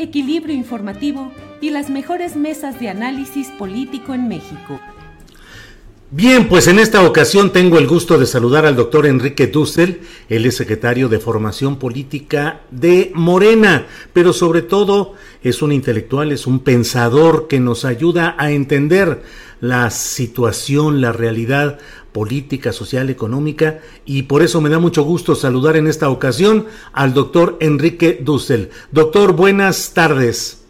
equilibrio 0.00 0.54
informativo 0.54 1.32
y 1.60 1.70
las 1.70 1.90
mejores 1.90 2.36
mesas 2.36 2.80
de 2.80 2.88
análisis 2.88 3.48
político 3.48 4.14
en 4.14 4.28
México. 4.28 4.80
Bien, 6.12 6.48
pues 6.48 6.66
en 6.66 6.80
esta 6.80 7.04
ocasión 7.06 7.52
tengo 7.52 7.78
el 7.78 7.86
gusto 7.86 8.18
de 8.18 8.26
saludar 8.26 8.66
al 8.66 8.74
doctor 8.74 9.06
Enrique 9.06 9.46
Dussel, 9.46 10.00
él 10.28 10.44
es 10.44 10.56
secretario 10.56 11.08
de 11.08 11.20
Formación 11.20 11.78
Política 11.78 12.62
de 12.72 13.12
Morena, 13.14 13.86
pero 14.12 14.32
sobre 14.32 14.62
todo 14.62 15.14
es 15.44 15.62
un 15.62 15.70
intelectual, 15.70 16.32
es 16.32 16.48
un 16.48 16.58
pensador 16.60 17.46
que 17.46 17.60
nos 17.60 17.84
ayuda 17.84 18.34
a 18.38 18.50
entender 18.50 19.22
la 19.60 19.88
situación, 19.90 21.00
la 21.00 21.12
realidad 21.12 21.78
política, 22.12 22.72
social, 22.72 23.10
económica, 23.10 23.80
y 24.04 24.22
por 24.22 24.42
eso 24.42 24.60
me 24.60 24.70
da 24.70 24.78
mucho 24.78 25.02
gusto 25.02 25.34
saludar 25.34 25.76
en 25.76 25.86
esta 25.86 26.08
ocasión 26.08 26.66
al 26.92 27.14
doctor 27.14 27.56
Enrique 27.60 28.18
Dussel. 28.20 28.70
Doctor, 28.90 29.34
buenas 29.34 29.92
tardes. 29.94 30.62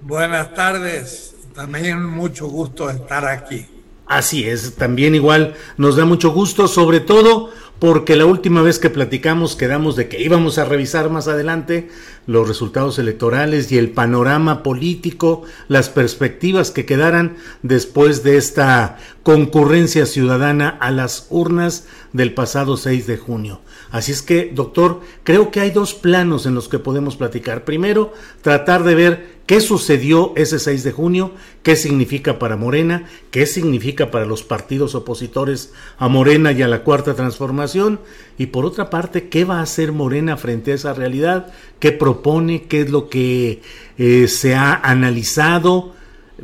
Buenas 0.00 0.54
tardes, 0.54 1.34
también 1.54 2.04
mucho 2.04 2.46
gusto 2.46 2.90
estar 2.90 3.24
aquí. 3.24 3.66
Así 4.06 4.44
es, 4.44 4.74
también 4.74 5.14
igual 5.14 5.54
nos 5.76 5.96
da 5.96 6.04
mucho 6.04 6.32
gusto, 6.32 6.68
sobre 6.68 7.00
todo 7.00 7.50
porque 7.78 8.14
la 8.14 8.26
última 8.26 8.62
vez 8.62 8.78
que 8.78 8.90
platicamos 8.90 9.56
quedamos 9.56 9.96
de 9.96 10.08
que 10.08 10.20
íbamos 10.20 10.58
a 10.58 10.64
revisar 10.64 11.10
más 11.10 11.26
adelante 11.28 11.88
los 12.26 12.46
resultados 12.46 12.98
electorales 12.98 13.72
y 13.72 13.78
el 13.78 13.90
panorama 13.90 14.62
político, 14.62 15.42
las 15.68 15.88
perspectivas 15.88 16.70
que 16.70 16.86
quedaran 16.86 17.36
después 17.62 18.22
de 18.22 18.36
esta 18.36 18.98
concurrencia 19.22 20.06
ciudadana 20.06 20.68
a 20.68 20.90
las 20.90 21.26
urnas 21.30 21.86
del 22.12 22.34
pasado 22.34 22.76
6 22.76 23.06
de 23.06 23.16
junio. 23.16 23.60
Así 23.90 24.12
es 24.12 24.22
que, 24.22 24.50
doctor, 24.54 25.00
creo 25.22 25.50
que 25.50 25.60
hay 25.60 25.70
dos 25.70 25.94
planos 25.94 26.46
en 26.46 26.54
los 26.54 26.68
que 26.68 26.78
podemos 26.78 27.16
platicar. 27.16 27.64
Primero, 27.64 28.12
tratar 28.40 28.84
de 28.84 28.94
ver 28.94 29.32
qué 29.46 29.60
sucedió 29.60 30.32
ese 30.36 30.58
6 30.58 30.82
de 30.82 30.92
junio, 30.92 31.32
qué 31.62 31.76
significa 31.76 32.38
para 32.38 32.56
Morena, 32.56 33.06
qué 33.30 33.46
significa 33.46 34.10
para 34.10 34.24
los 34.24 34.42
partidos 34.42 34.94
opositores 34.94 35.72
a 35.98 36.08
Morena 36.08 36.52
y 36.52 36.62
a 36.62 36.68
la 36.68 36.84
Cuarta 36.84 37.14
Transformación, 37.14 38.00
y 38.42 38.46
por 38.46 38.64
otra 38.64 38.90
parte, 38.90 39.28
qué 39.28 39.44
va 39.44 39.60
a 39.60 39.62
hacer 39.62 39.92
Morena 39.92 40.36
frente 40.36 40.72
a 40.72 40.74
esa 40.74 40.92
realidad, 40.94 41.52
qué 41.78 41.92
propone, 41.92 42.64
qué 42.64 42.80
es 42.80 42.90
lo 42.90 43.08
que 43.08 43.62
eh, 43.98 44.26
se 44.26 44.56
ha 44.56 44.74
analizado, 44.74 45.94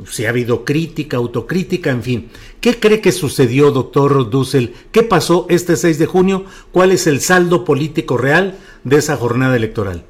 si 0.07 0.25
ha 0.25 0.29
habido 0.29 0.65
crítica, 0.65 1.17
autocrítica, 1.17 1.91
en 1.91 2.05
fin. 2.05 2.31
¿Qué 2.61 2.79
cree 2.79 3.01
que 3.01 3.11
sucedió, 3.11 3.73
doctor 3.73 4.31
Dussel? 4.31 4.75
¿Qué 4.93 5.03
pasó 5.03 5.47
este 5.51 5.75
6 5.75 5.99
de 5.99 6.07
junio? 6.07 6.45
¿Cuál 6.71 6.93
es 6.93 7.09
el 7.09 7.21
saldo 7.21 7.65
político 7.65 8.17
real 8.17 8.57
de 8.85 8.99
esa 8.99 9.17
jornada 9.17 9.57
electoral? 9.57 10.05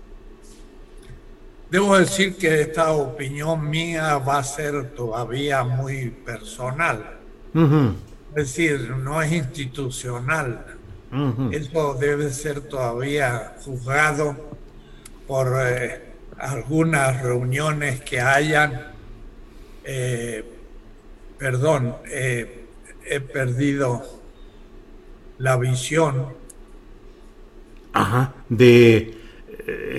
Debo 1.71 1.97
decir 1.97 2.37
que 2.37 2.61
esta 2.61 2.93
opinión 2.93 3.71
mía 3.71 4.19
va 4.19 4.41
a 4.41 4.45
ser 4.45 4.91
todavía 4.91 5.65
muy 5.65 6.11
personal. 6.11 7.17
Es 7.55 8.55
decir, 8.57 8.91
no 8.91 9.23
es 9.23 9.33
institucional. 9.33 10.78
Eso 11.53 11.95
debe 11.95 12.31
ser 12.31 12.61
todavía 12.63 13.55
juzgado 13.65 14.37
por 15.27 15.55
eh, 15.59 16.03
algunas 16.39 17.23
reuniones 17.23 18.03
que 18.03 18.21
hayan 18.21 18.93
eh, 19.85 20.45
perdón, 21.39 21.97
eh, 22.11 22.67
he 23.07 23.21
perdido 23.21 24.03
la 25.39 25.57
visión. 25.57 26.27
Ajá, 27.93 28.35
de... 28.49 29.15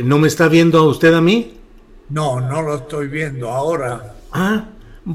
¿No 0.04 0.18
me 0.18 0.28
está 0.28 0.48
viendo 0.48 0.84
usted 0.86 1.14
a 1.14 1.22
mí? 1.22 1.60
No, 2.10 2.40
no 2.40 2.62
lo 2.62 2.76
estoy 2.76 3.08
viendo 3.08 3.52
ahora. 3.52 4.16
Ah, 4.32 4.66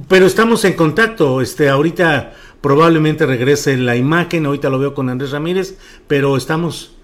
pero 0.08 0.26
estamos 0.26 0.64
en 0.64 0.74
contacto. 0.74 1.40
Este, 1.40 1.68
ahorita 1.68 2.32
probablemente 2.64 3.26
regrese 3.26 3.76
la 3.76 3.94
imagen. 3.94 4.46
Ahorita 4.46 4.70
lo 4.70 4.78
veo 4.78 4.94
con 4.94 5.10
Andrés 5.10 5.32
Ramírez, 5.32 5.76
pero 6.08 6.34
estamos. 6.34 6.96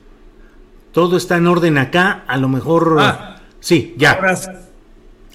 Todo 0.90 1.18
está 1.18 1.36
en 1.36 1.46
orden 1.46 1.76
acá. 1.76 2.24
A 2.26 2.38
lo 2.38 2.48
mejor. 2.48 2.96
Ah, 2.98 3.42
sí, 3.60 3.94
ya. 3.98 4.18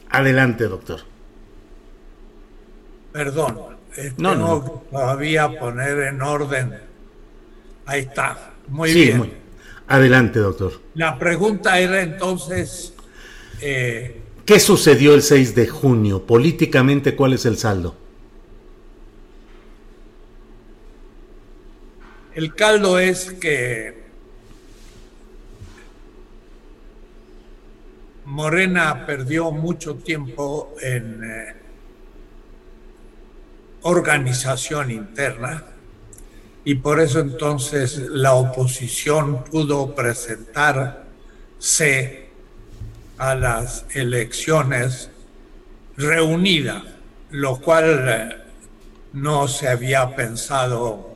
Adelante, 0.10 0.64
doctor. 0.64 1.02
Perdón, 3.12 3.60
eh, 3.98 4.14
no, 4.18 4.34
no. 4.34 4.84
todavía 4.90 5.60
poner 5.60 6.00
en 6.00 6.20
orden. 6.20 6.74
Ahí 7.86 8.02
está. 8.02 8.54
Muy 8.68 8.92
bien. 8.96 9.32
Adelante, 9.88 10.40
doctor. 10.40 10.74
La 10.96 11.20
pregunta 11.20 11.78
era 11.78 12.02
entonces... 12.02 12.96
Eh, 13.62 14.22
¿Qué 14.44 14.60
sucedió 14.60 15.14
el 15.14 15.22
6 15.22 15.54
de 15.54 15.68
junio? 15.68 16.26
Políticamente, 16.26 17.16
¿cuál 17.16 17.34
es 17.34 17.46
el 17.46 17.58
saldo? 17.58 18.05
El 22.36 22.54
caldo 22.54 23.00
es 23.00 23.32
que 23.32 24.04
Morena 28.26 29.06
perdió 29.06 29.52
mucho 29.52 29.96
tiempo 29.96 30.76
en 30.82 31.24
eh, 31.24 31.56
organización 33.84 34.92
interna 34.92 35.64
y 36.66 36.76
por 36.76 37.00
eso 37.00 37.22
entonces 37.22 38.00
la 38.00 38.34
oposición 38.34 39.46
pudo 39.46 39.96
presentarse 39.96 42.26
a 43.18 43.36
las 43.36 43.86
elecciones 43.96 45.10
reunida, 45.96 46.84
lo 47.30 47.62
cual 47.62 48.10
eh, 48.10 48.36
no 49.14 49.48
se 49.48 49.70
había 49.70 50.14
pensado 50.18 51.15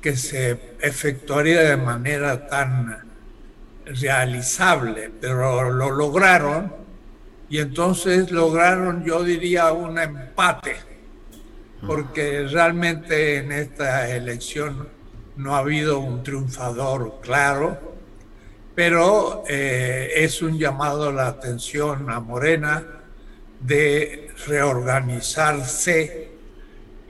que 0.00 0.16
se 0.16 0.76
efectuaría 0.80 1.62
de 1.62 1.76
manera 1.76 2.46
tan 2.46 3.10
realizable, 3.84 5.10
pero 5.20 5.70
lo 5.70 5.90
lograron 5.90 6.72
y 7.48 7.58
entonces 7.58 8.30
lograron, 8.30 9.04
yo 9.04 9.24
diría, 9.24 9.72
un 9.72 9.98
empate 9.98 10.90
porque 11.86 12.46
realmente 12.46 13.38
en 13.38 13.52
esta 13.52 14.08
elección 14.10 14.88
no 15.36 15.54
ha 15.54 15.58
habido 15.58 16.00
un 16.00 16.22
triunfador 16.22 17.20
claro, 17.22 17.94
pero 18.74 19.44
eh, 19.48 20.10
es 20.16 20.42
un 20.42 20.58
llamado 20.58 21.08
a 21.08 21.12
la 21.12 21.28
atención 21.28 22.10
a 22.10 22.20
Morena 22.20 22.84
de 23.60 24.30
reorganizarse 24.46 26.29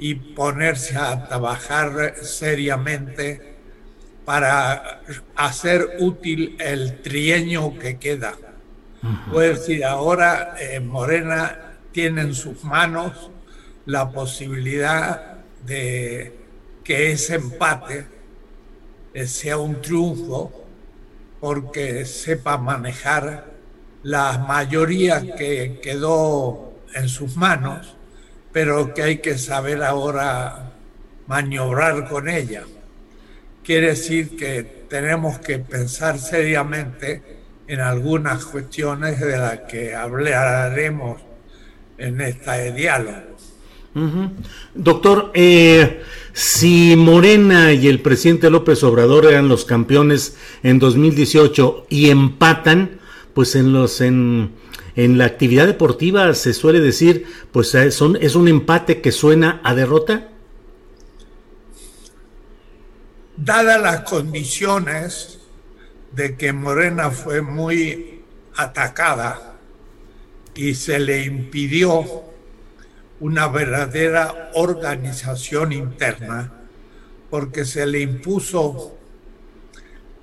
y 0.00 0.14
ponerse 0.14 0.96
a 0.96 1.28
trabajar 1.28 2.14
seriamente 2.22 3.58
para 4.24 5.02
hacer 5.36 5.96
útil 5.98 6.56
el 6.58 7.02
trienio 7.02 7.78
que 7.78 7.98
queda. 7.98 8.34
Puede 9.30 9.50
decir, 9.54 9.84
ahora 9.84 10.56
eh, 10.58 10.80
Morena 10.80 11.76
tiene 11.92 12.22
en 12.22 12.34
sus 12.34 12.64
manos 12.64 13.30
la 13.84 14.10
posibilidad 14.10 15.38
de 15.66 16.34
que 16.82 17.12
ese 17.12 17.34
empate 17.34 18.06
eh, 19.12 19.26
sea 19.26 19.58
un 19.58 19.82
triunfo 19.82 20.52
porque 21.40 22.06
sepa 22.06 22.56
manejar 22.56 23.50
la 24.02 24.38
mayoría 24.38 25.34
que 25.34 25.78
quedó 25.82 26.72
en 26.94 27.08
sus 27.08 27.36
manos, 27.36 27.96
pero 28.52 28.92
que 28.94 29.02
hay 29.02 29.18
que 29.18 29.38
saber 29.38 29.82
ahora 29.82 30.72
maniobrar 31.26 32.08
con 32.08 32.28
ella. 32.28 32.64
Quiere 33.62 33.88
decir 33.88 34.36
que 34.36 34.62
tenemos 34.88 35.38
que 35.38 35.58
pensar 35.58 36.18
seriamente 36.18 37.22
en 37.68 37.80
algunas 37.80 38.44
cuestiones 38.44 39.20
de 39.20 39.38
las 39.38 39.60
que 39.60 39.94
hablaremos 39.94 41.20
en 41.98 42.20
este 42.20 42.72
diálogo. 42.72 43.30
Doctor, 44.74 45.32
eh, 45.34 46.02
si 46.32 46.94
Morena 46.96 47.72
y 47.72 47.88
el 47.88 48.00
presidente 48.00 48.48
López 48.48 48.82
Obrador 48.84 49.26
eran 49.26 49.48
los 49.48 49.64
campeones 49.64 50.36
en 50.62 50.78
2018 50.78 51.86
y 51.90 52.10
empatan, 52.10 53.00
pues 53.34 53.56
en 53.56 53.72
los 53.72 54.00
en, 54.00 54.52
en 54.96 55.18
la 55.18 55.26
actividad 55.26 55.66
deportiva 55.66 56.32
se 56.34 56.52
suele 56.52 56.80
decir, 56.80 57.26
pues 57.52 57.74
eh, 57.74 57.86
es 57.86 58.00
un 58.34 58.48
empate 58.48 59.00
que 59.00 59.12
suena 59.12 59.60
a 59.64 59.74
derrota. 59.74 60.28
Dadas 63.36 63.80
las 63.80 64.00
condiciones 64.02 65.38
de 66.12 66.36
que 66.36 66.52
Morena 66.52 67.10
fue 67.10 67.40
muy 67.40 68.20
atacada 68.56 69.56
y 70.54 70.74
se 70.74 70.98
le 70.98 71.24
impidió 71.24 72.24
una 73.20 73.48
verdadera 73.48 74.50
organización 74.54 75.72
interna 75.72 76.52
porque 77.30 77.64
se 77.64 77.86
le 77.86 78.00
impuso 78.00 78.96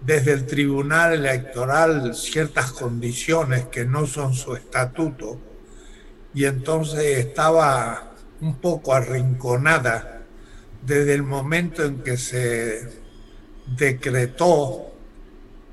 desde 0.07 0.31
el 0.31 0.45
Tribunal 0.45 1.15
Electoral 1.15 2.15
ciertas 2.15 2.71
condiciones 2.71 3.65
que 3.65 3.83
no 3.83 4.07
son 4.07 4.33
su 4.33 4.56
estatuto 4.56 5.38
y 6.33 6.45
entonces 6.45 7.18
estaba 7.18 8.13
un 8.39 8.56
poco 8.56 8.94
arrinconada 8.94 10.21
desde 10.81 11.13
el 11.13 11.24
momento 11.24 11.83
en 11.83 12.04
que 12.04 12.15
se 12.15 12.88
decretó 13.65 14.94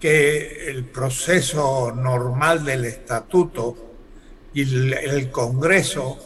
que 0.00 0.68
el 0.68 0.84
proceso 0.84 1.92
normal 1.92 2.64
del 2.64 2.86
estatuto 2.86 3.76
y 4.52 4.62
el, 4.62 5.30
Congreso 5.30 6.18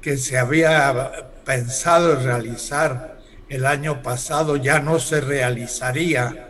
que 0.00 0.16
se 0.16 0.38
había 0.38 1.42
pensado 1.44 2.16
realizar 2.16 3.20
el 3.50 3.66
año 3.66 4.02
pasado 4.02 4.56
ya 4.56 4.80
no 4.80 4.98
se 4.98 5.20
realizaría. 5.20 6.46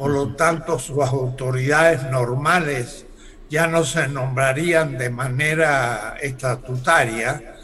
Por 0.00 0.12
lo 0.12 0.34
tanto, 0.34 0.78
sus 0.78 0.98
autoridades 1.00 2.10
normales 2.10 3.04
ya 3.50 3.66
no 3.66 3.84
se 3.84 4.08
nombrarían 4.08 4.96
de 4.96 5.10
manera 5.10 6.16
estatutaria. 6.22 7.56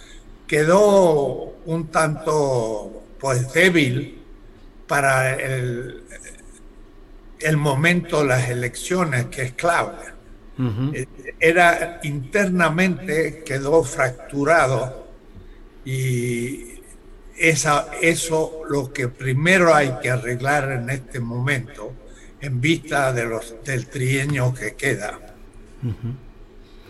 Quedó 0.46 1.54
un 1.64 1.86
tanto 1.86 3.04
pues 3.18 3.50
débil 3.54 4.22
para 4.86 5.34
el, 5.34 6.04
el 7.40 7.56
momento 7.56 8.20
de 8.20 8.26
las 8.26 8.50
elecciones, 8.50 9.24
que 9.28 9.40
es 9.40 9.52
clave. 9.54 10.04
Eh, 10.92 11.06
era 11.40 12.00
internamente, 12.02 13.42
quedó 13.46 13.82
fracturado 13.82 15.06
y 15.86 16.82
esa, 17.38 17.88
eso 18.02 18.60
lo 18.68 18.92
que 18.92 19.08
primero 19.08 19.74
hay 19.74 19.96
que 20.02 20.10
arreglar 20.10 20.72
en 20.72 20.90
este 20.90 21.18
momento 21.18 21.94
en 22.46 22.60
vista 22.60 23.12
de 23.12 23.24
los, 23.24 23.54
del 23.64 23.86
trienio 23.86 24.54
que 24.54 24.74
queda. 24.74 25.18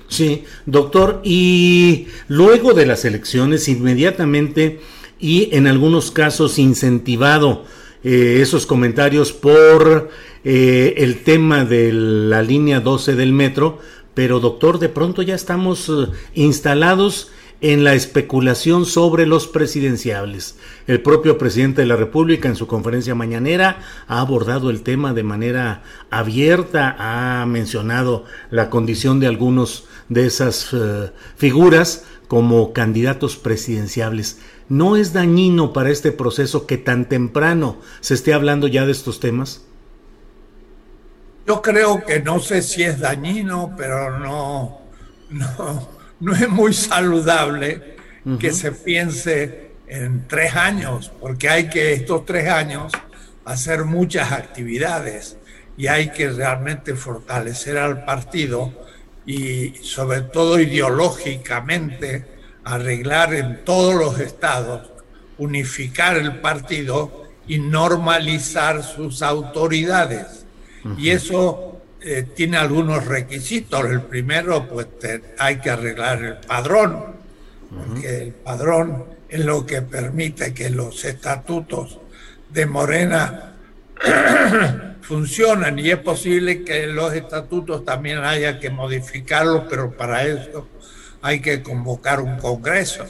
Sí, 0.08 0.44
doctor, 0.66 1.20
y 1.24 2.08
luego 2.28 2.74
de 2.74 2.84
las 2.84 3.04
elecciones, 3.04 3.68
inmediatamente 3.68 4.80
y 5.18 5.48
en 5.56 5.66
algunos 5.66 6.10
casos 6.10 6.58
incentivado 6.58 7.64
eh, 8.04 8.40
esos 8.42 8.66
comentarios 8.66 9.32
por 9.32 10.10
eh, 10.44 10.94
el 10.98 11.24
tema 11.24 11.64
de 11.64 11.90
la 11.92 12.42
línea 12.42 12.80
12 12.80 13.16
del 13.16 13.32
metro, 13.32 13.78
pero 14.12 14.40
doctor, 14.40 14.78
de 14.78 14.90
pronto 14.90 15.22
ya 15.22 15.34
estamos 15.34 15.88
eh, 15.88 16.12
instalados 16.34 17.30
en 17.60 17.84
la 17.84 17.94
especulación 17.94 18.84
sobre 18.84 19.26
los 19.26 19.46
presidenciables. 19.46 20.56
El 20.86 21.00
propio 21.00 21.38
presidente 21.38 21.82
de 21.82 21.86
la 21.86 21.96
República 21.96 22.48
en 22.48 22.56
su 22.56 22.66
conferencia 22.66 23.14
mañanera 23.14 23.80
ha 24.08 24.20
abordado 24.20 24.70
el 24.70 24.82
tema 24.82 25.14
de 25.14 25.22
manera 25.22 25.82
abierta, 26.10 26.96
ha 26.98 27.46
mencionado 27.46 28.24
la 28.50 28.68
condición 28.68 29.20
de 29.20 29.26
algunos 29.26 29.86
de 30.08 30.26
esas 30.26 30.68
eh, 30.72 31.10
figuras 31.36 32.04
como 32.28 32.72
candidatos 32.72 33.36
presidenciables. 33.36 34.40
¿No 34.68 34.96
es 34.96 35.12
dañino 35.12 35.72
para 35.72 35.90
este 35.90 36.12
proceso 36.12 36.66
que 36.66 36.76
tan 36.76 37.08
temprano 37.08 37.78
se 38.00 38.14
esté 38.14 38.34
hablando 38.34 38.66
ya 38.66 38.84
de 38.84 38.92
estos 38.92 39.20
temas? 39.20 39.62
Yo 41.46 41.62
creo 41.62 42.04
que 42.04 42.20
no 42.20 42.40
sé 42.40 42.60
si 42.62 42.82
es 42.82 42.98
dañino, 42.98 43.72
pero 43.76 44.18
no, 44.18 44.80
no, 45.30 45.95
es 46.32 46.48
muy 46.48 46.72
saludable 46.72 47.96
que 48.40 48.52
se 48.52 48.72
piense 48.72 49.70
en 49.86 50.26
tres 50.26 50.56
años, 50.56 51.12
porque 51.20 51.48
hay 51.48 51.68
que 51.68 51.92
estos 51.92 52.26
tres 52.26 52.48
años 52.48 52.92
hacer 53.44 53.84
muchas 53.84 54.32
actividades 54.32 55.36
y 55.76 55.86
hay 55.86 56.10
que 56.10 56.30
realmente 56.30 56.94
fortalecer 56.94 57.78
al 57.78 58.04
partido 58.04 58.72
y 59.24 59.74
sobre 59.82 60.22
todo 60.22 60.58
ideológicamente 60.58 62.26
arreglar 62.64 63.32
en 63.34 63.64
todos 63.64 63.94
los 63.94 64.18
estados, 64.18 64.90
unificar 65.38 66.16
el 66.16 66.40
partido 66.40 67.26
y 67.46 67.58
normalizar 67.58 68.82
sus 68.82 69.22
autoridades. 69.22 70.44
Y 70.98 71.10
eso 71.10 71.65
eh, 72.08 72.22
tiene 72.22 72.56
algunos 72.56 73.04
requisitos. 73.04 73.84
El 73.84 74.00
primero, 74.02 74.68
pues 74.68 74.86
hay 75.40 75.58
que 75.58 75.70
arreglar 75.70 76.22
el 76.22 76.36
padrón, 76.36 77.16
porque 77.68 78.22
el 78.22 78.32
padrón 78.32 79.06
es 79.28 79.44
lo 79.44 79.66
que 79.66 79.82
permite 79.82 80.54
que 80.54 80.70
los 80.70 81.04
estatutos 81.04 81.98
de 82.48 82.64
Morena 82.64 83.56
funcionen 85.02 85.80
y 85.80 85.90
es 85.90 85.96
posible 85.96 86.62
que 86.62 86.86
los 86.86 87.12
estatutos 87.12 87.84
también 87.84 88.18
haya 88.18 88.60
que 88.60 88.70
modificarlos, 88.70 89.64
pero 89.68 89.90
para 89.90 90.22
eso 90.22 90.68
hay 91.22 91.40
que 91.40 91.60
convocar 91.60 92.20
un 92.20 92.38
congreso. 92.38 93.04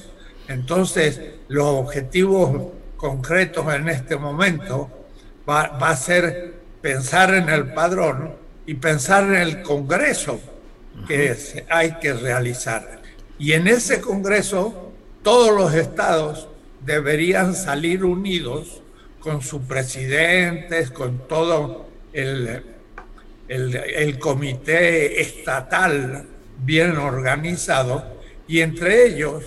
Entonces, 0.48 1.20
los 1.48 1.66
objetivos 1.66 2.72
concretos 2.96 3.74
en 3.74 3.90
este 3.90 4.16
momento 4.16 4.90
va, 5.46 5.68
va 5.68 5.90
a 5.90 5.96
ser 5.96 6.54
pensar 6.80 7.34
en 7.34 7.50
el 7.50 7.74
padrón 7.74 8.45
y 8.66 8.74
pensar 8.74 9.24
en 9.24 9.34
el 9.34 9.62
Congreso 9.62 10.40
que 11.06 11.64
hay 11.68 11.92
que 12.00 12.12
realizar. 12.12 13.02
Y 13.38 13.52
en 13.52 13.68
ese 13.68 14.00
Congreso 14.00 14.92
todos 15.22 15.54
los 15.54 15.74
estados 15.74 16.48
deberían 16.84 17.54
salir 17.54 18.04
unidos 18.04 18.82
con 19.20 19.42
sus 19.42 19.62
presidentes, 19.62 20.90
con 20.90 21.26
todo 21.26 21.86
el, 22.12 22.62
el, 23.48 24.18
comité 24.18 25.20
estatal 25.20 26.26
bien 26.64 26.96
organizado 26.96 28.04
y 28.48 28.60
entre 28.60 29.06
ellos, 29.06 29.44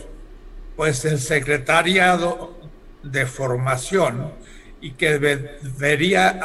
pues 0.76 1.06
el 1.06 1.20
secretariado 1.20 2.58
de 3.04 3.26
formación 3.26 4.34
y 4.82 4.92
que 4.92 5.20
debería 5.20 6.40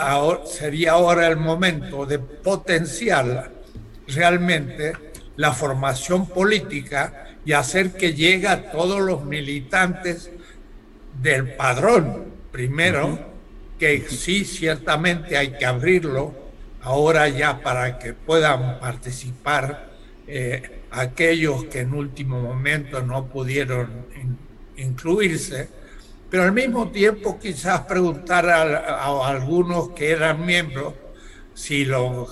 sería 0.46 0.92
ahora 0.92 1.28
el 1.28 1.36
momento 1.36 2.06
de 2.06 2.18
potenciar 2.18 3.52
realmente 4.08 4.92
la 5.36 5.52
formación 5.52 6.26
política 6.26 7.36
y 7.44 7.52
hacer 7.52 7.92
que 7.92 8.14
llegue 8.14 8.48
a 8.48 8.70
todos 8.70 9.00
los 9.00 9.24
militantes 9.24 10.30
del 11.20 11.54
padrón. 11.54 12.24
Primero, 12.50 13.18
que 13.78 14.04
sí, 14.08 14.44
ciertamente 14.44 15.36
hay 15.36 15.52
que 15.52 15.66
abrirlo 15.66 16.34
ahora 16.82 17.28
ya 17.28 17.60
para 17.60 17.98
que 17.98 18.14
puedan 18.14 18.78
participar 18.78 19.90
eh, 20.26 20.82
aquellos 20.90 21.64
que 21.64 21.80
en 21.80 21.94
último 21.94 22.40
momento 22.40 23.02
no 23.02 23.26
pudieron 23.26 24.06
incluirse 24.76 25.68
pero 26.34 26.46
al 26.46 26.52
mismo 26.52 26.88
tiempo 26.88 27.38
quizás 27.38 27.82
preguntar 27.82 28.50
a, 28.50 29.28
algunos 29.28 29.90
que 29.90 30.10
eran 30.10 30.44
miembros 30.44 30.94
si 31.54 31.84
lo 31.84 32.26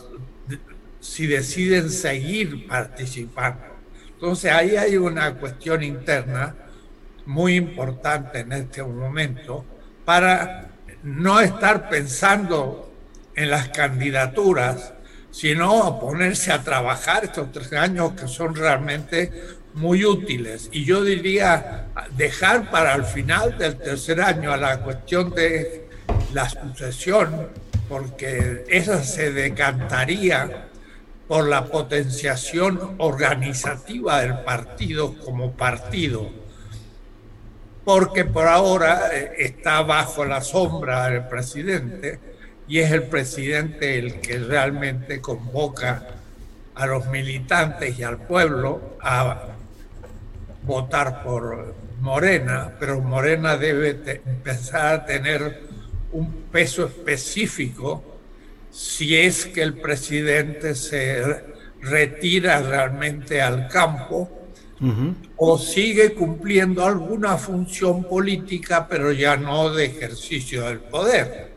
si 0.99 1.29
deciden 1.29 1.89
seguir 1.89 2.67
participando. 2.67 3.63
Entonces 4.15 4.51
ahí 4.51 4.75
hay 4.75 4.97
una 4.97 5.35
cuestión 5.35 5.85
interna 5.85 6.53
muy 7.27 7.55
importante 7.55 8.41
en 8.41 8.51
este 8.51 8.83
momento 8.83 9.65
para 10.05 10.73
no 11.05 11.39
estar 11.39 11.89
pensando 11.89 12.93
en 13.37 13.51
las 13.51 13.69
candidaturas, 13.69 14.95
sino 15.31 16.01
ponerse 16.01 16.51
a 16.51 16.65
trabajar 16.65 17.27
estos 17.27 17.53
tres 17.53 17.73
años 17.75 18.15
que 18.15 18.27
son 18.27 18.57
realmente 18.57 19.31
muy 19.75 20.05
útiles. 20.05 20.69
Y 20.73 20.85
yo 20.85 21.03
diría 21.03 21.87
dejar 22.17 22.71
para 22.71 22.95
el 22.95 23.05
final 23.05 23.57
del 23.59 23.79
tercer 23.79 24.21
año 24.21 24.53
a 24.53 24.57
la 24.57 24.81
cuestión 24.81 25.31
de 25.35 25.89
la 26.33 26.49
sucesión, 26.49 27.49
porque 27.89 28.65
esa 28.69 29.03
se 29.03 29.33
decantaría 29.33 30.69
por 31.29 31.49
la 31.49 31.67
potenciación 31.67 32.97
organizativa 32.99 34.21
del 34.21 34.41
partido 34.41 35.19
como 35.19 35.53
partido, 35.53 36.31
porque 37.85 38.25
por 38.25 38.47
ahora 38.47 39.09
eh, 39.13 39.33
está 39.39 39.83
bajo 39.83 40.25
la 40.25 40.41
sombra 40.41 41.09
del 41.09 41.27
presidente 41.29 42.21
y 42.69 42.79
es 42.79 42.93
el 42.93 43.05
presidente 43.05 43.99
el 43.99 44.21
que 44.21 44.39
realmente 44.39 45.21
convoca 45.21 46.07
a 46.75 46.87
los 46.87 47.07
militantes 47.07 47.99
y 47.99 48.03
al 48.03 48.19
pueblo 48.19 48.97
a 49.01 49.53
votar 50.65 51.23
por 51.23 51.75
Morena, 52.01 52.73
pero 52.79 53.01
Morena 53.01 53.57
debe 53.57 54.21
empezar 54.27 54.95
a 54.95 55.07
tener 55.07 55.63
un 56.13 56.31
peso 56.51 56.87
específico 56.87 58.03
si 58.71 59.17
es 59.17 59.47
que 59.47 59.63
el 59.63 59.75
presidente 59.75 60.75
se 60.75 61.23
retira 61.81 62.61
realmente 62.63 63.41
al 63.43 63.69
campo 63.69 64.31
o 65.37 65.59
sigue 65.59 66.13
cumpliendo 66.13 66.85
alguna 66.85 67.37
función 67.37 68.03
política, 68.03 68.89
pero 68.89 69.13
ya 69.13 69.37
no 69.37 69.73
de 69.73 69.85
ejercicio 69.85 70.65
del 70.65 70.81
poder. 70.81 71.53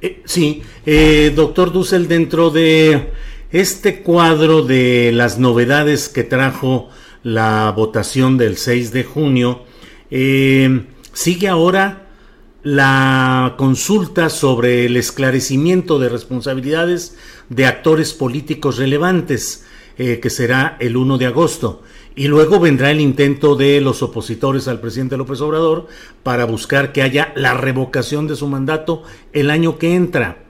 Eh, 0.00 0.22
sí, 0.24 0.62
eh, 0.84 1.32
doctor 1.34 1.72
Dussel, 1.72 2.08
dentro 2.08 2.50
de 2.50 3.12
este 3.52 4.02
cuadro 4.02 4.62
de 4.62 5.12
las 5.12 5.38
novedades 5.38 6.08
que 6.08 6.24
trajo 6.24 6.88
la 7.22 7.72
votación 7.76 8.38
del 8.38 8.56
6 8.56 8.92
de 8.92 9.04
junio, 9.04 9.62
eh, 10.10 10.86
sigue 11.12 11.48
ahora 11.48 12.06
la 12.62 13.54
consulta 13.58 14.28
sobre 14.30 14.86
el 14.86 14.96
esclarecimiento 14.96 15.98
de 15.98 16.08
responsabilidades 16.08 17.16
de 17.48 17.66
actores 17.66 18.12
políticos 18.12 18.78
relevantes, 18.78 19.64
eh, 19.98 20.20
que 20.20 20.30
será 20.30 20.76
el 20.80 20.96
1 20.96 21.18
de 21.18 21.26
agosto. 21.26 21.82
Y 22.14 22.28
luego 22.28 22.60
vendrá 22.60 22.90
el 22.90 23.00
intento 23.00 23.56
de 23.56 23.80
los 23.80 24.02
opositores 24.02 24.68
al 24.68 24.80
presidente 24.80 25.16
López 25.16 25.40
Obrador 25.40 25.86
para 26.22 26.44
buscar 26.44 26.92
que 26.92 27.02
haya 27.02 27.32
la 27.36 27.54
revocación 27.54 28.26
de 28.26 28.36
su 28.36 28.46
mandato 28.46 29.02
el 29.32 29.50
año 29.50 29.78
que 29.78 29.94
entra. 29.94 30.44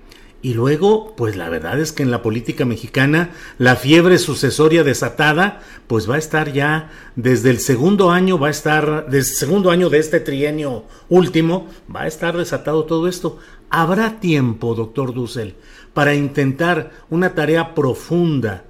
Y 0.45 0.55
luego, 0.55 1.15
pues 1.15 1.37
la 1.37 1.49
verdad 1.49 1.79
es 1.79 1.93
que 1.93 2.03
en 2.03 2.11
la 2.11 2.21
política 2.21 2.65
mexicana 2.65 3.31
la 3.59 3.77
fiebre 3.77 4.19
sucesoria 4.19 4.83
desatada, 4.83 5.63
pues 5.87 6.11
va 6.11 6.17
a 6.17 6.19
estar 6.19 6.53
ya 6.53 6.91
desde 7.15 7.51
el 7.51 7.61
segundo 7.61 8.11
año, 8.11 8.41
va 8.41 8.49
a 8.49 8.51
estar, 8.51 9.07
desde 9.07 9.31
el 9.31 9.37
segundo 9.37 9.71
año 9.71 9.89
de 9.89 9.99
este 9.99 10.19
trienio 10.19 10.85
último, 11.09 11.69
va 11.95 12.03
a 12.03 12.07
estar 12.09 12.37
desatado 12.37 12.87
todo 12.87 13.07
esto. 13.07 13.39
Habrá 13.71 14.19
tiempo, 14.19 14.75
doctor 14.75 15.15
Dussel, 15.15 15.55
para 15.95 16.17
intentar 16.17 16.91
una 17.09 17.37
tarea 17.37 17.73
profunda 17.77 18.65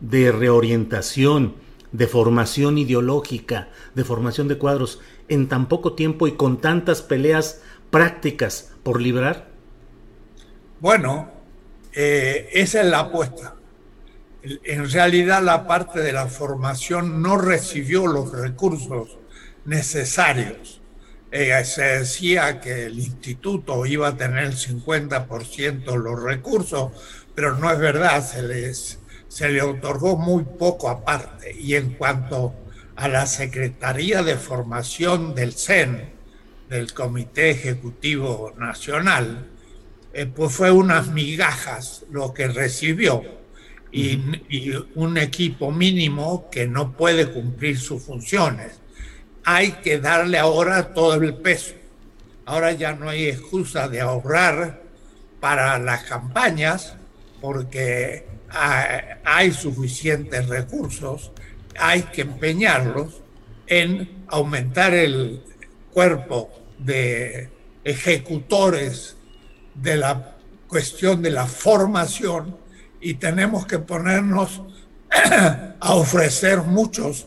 de 0.00 0.32
reorientación, 0.32 1.56
de 1.92 2.06
formación 2.06 2.78
ideológica, 2.78 3.68
de 3.94 4.04
formación 4.04 4.48
de 4.48 4.56
cuadros, 4.56 4.98
en 5.28 5.46
tan 5.48 5.68
poco 5.68 5.92
tiempo 5.92 6.26
y 6.26 6.32
con 6.32 6.56
tantas 6.56 7.02
peleas 7.02 7.60
prácticas 7.90 8.72
por 8.82 9.02
librar? 9.02 9.57
Bueno, 10.80 11.28
eh, 11.92 12.50
esa 12.52 12.82
es 12.82 12.86
la 12.86 13.00
apuesta. 13.00 13.56
En 14.42 14.88
realidad 14.88 15.42
la 15.42 15.66
parte 15.66 15.98
de 15.98 16.12
la 16.12 16.28
formación 16.28 17.20
no 17.20 17.36
recibió 17.36 18.06
los 18.06 18.30
recursos 18.30 19.18
necesarios. 19.64 20.80
Eh, 21.32 21.64
se 21.64 21.82
decía 21.82 22.60
que 22.60 22.86
el 22.86 23.00
instituto 23.00 23.84
iba 23.86 24.08
a 24.08 24.16
tener 24.16 24.44
el 24.44 24.56
50% 24.56 25.96
los 25.96 26.22
recursos, 26.22 26.92
pero 27.34 27.56
no 27.56 27.72
es 27.72 27.78
verdad, 27.80 28.24
se, 28.24 28.42
les, 28.42 29.00
se 29.26 29.48
le 29.48 29.62
otorgó 29.62 30.16
muy 30.16 30.44
poco 30.44 30.88
aparte. 30.88 31.56
Y 31.58 31.74
en 31.74 31.94
cuanto 31.94 32.54
a 32.94 33.08
la 33.08 33.26
Secretaría 33.26 34.22
de 34.22 34.36
Formación 34.36 35.34
del 35.34 35.54
CEN, 35.54 36.12
del 36.70 36.94
Comité 36.94 37.50
Ejecutivo 37.50 38.54
Nacional, 38.56 39.57
eh, 40.18 40.26
pues 40.26 40.52
fue 40.52 40.72
unas 40.72 41.12
migajas 41.12 42.04
lo 42.10 42.34
que 42.34 42.48
recibió 42.48 43.22
y, 43.92 44.20
un 44.96 45.16
equipo 45.16 45.70
mínimo 45.70 46.50
que 46.50 46.66
no 46.66 46.96
puede 46.96 47.30
cumplir 47.30 47.78
sus 47.78 48.02
funciones. 48.02 48.80
Hay 49.44 49.70
que 49.74 50.00
darle 50.00 50.38
ahora 50.38 50.92
todo 50.92 51.14
el 51.14 51.34
peso. 51.34 51.74
Ahora 52.46 52.72
ya 52.72 52.94
no 52.94 53.08
hay 53.08 53.28
excusa 53.28 53.88
de 53.88 54.00
ahorrar 54.00 54.82
para 55.38 55.78
las 55.78 56.02
campañas 56.02 56.96
porque 57.40 58.26
hay 58.50 59.52
suficientes 59.52 60.48
recursos, 60.48 61.30
hay 61.78 62.02
que 62.02 62.22
empeñarlos 62.22 63.22
en 63.68 64.24
aumentar 64.26 64.94
el 64.94 65.44
cuerpo 65.92 66.50
de 66.76 67.50
ejecutores 67.84 69.17
de 69.82 69.96
la 69.96 70.36
cuestión 70.66 71.22
de 71.22 71.30
la 71.30 71.46
formación 71.46 72.56
y 73.00 73.14
tenemos 73.14 73.66
que 73.66 73.78
ponernos 73.78 74.62
a 75.80 75.94
ofrecer 75.94 76.58
muchos 76.58 77.26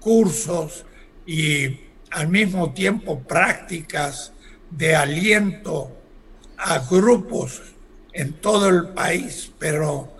cursos 0.00 0.84
y 1.26 1.80
al 2.10 2.28
mismo 2.28 2.72
tiempo 2.72 3.20
prácticas 3.20 4.32
de 4.70 4.96
aliento 4.96 5.96
a 6.56 6.78
grupos 6.78 7.62
en 8.12 8.34
todo 8.34 8.68
el 8.68 8.88
país, 8.88 9.52
pero 9.58 10.16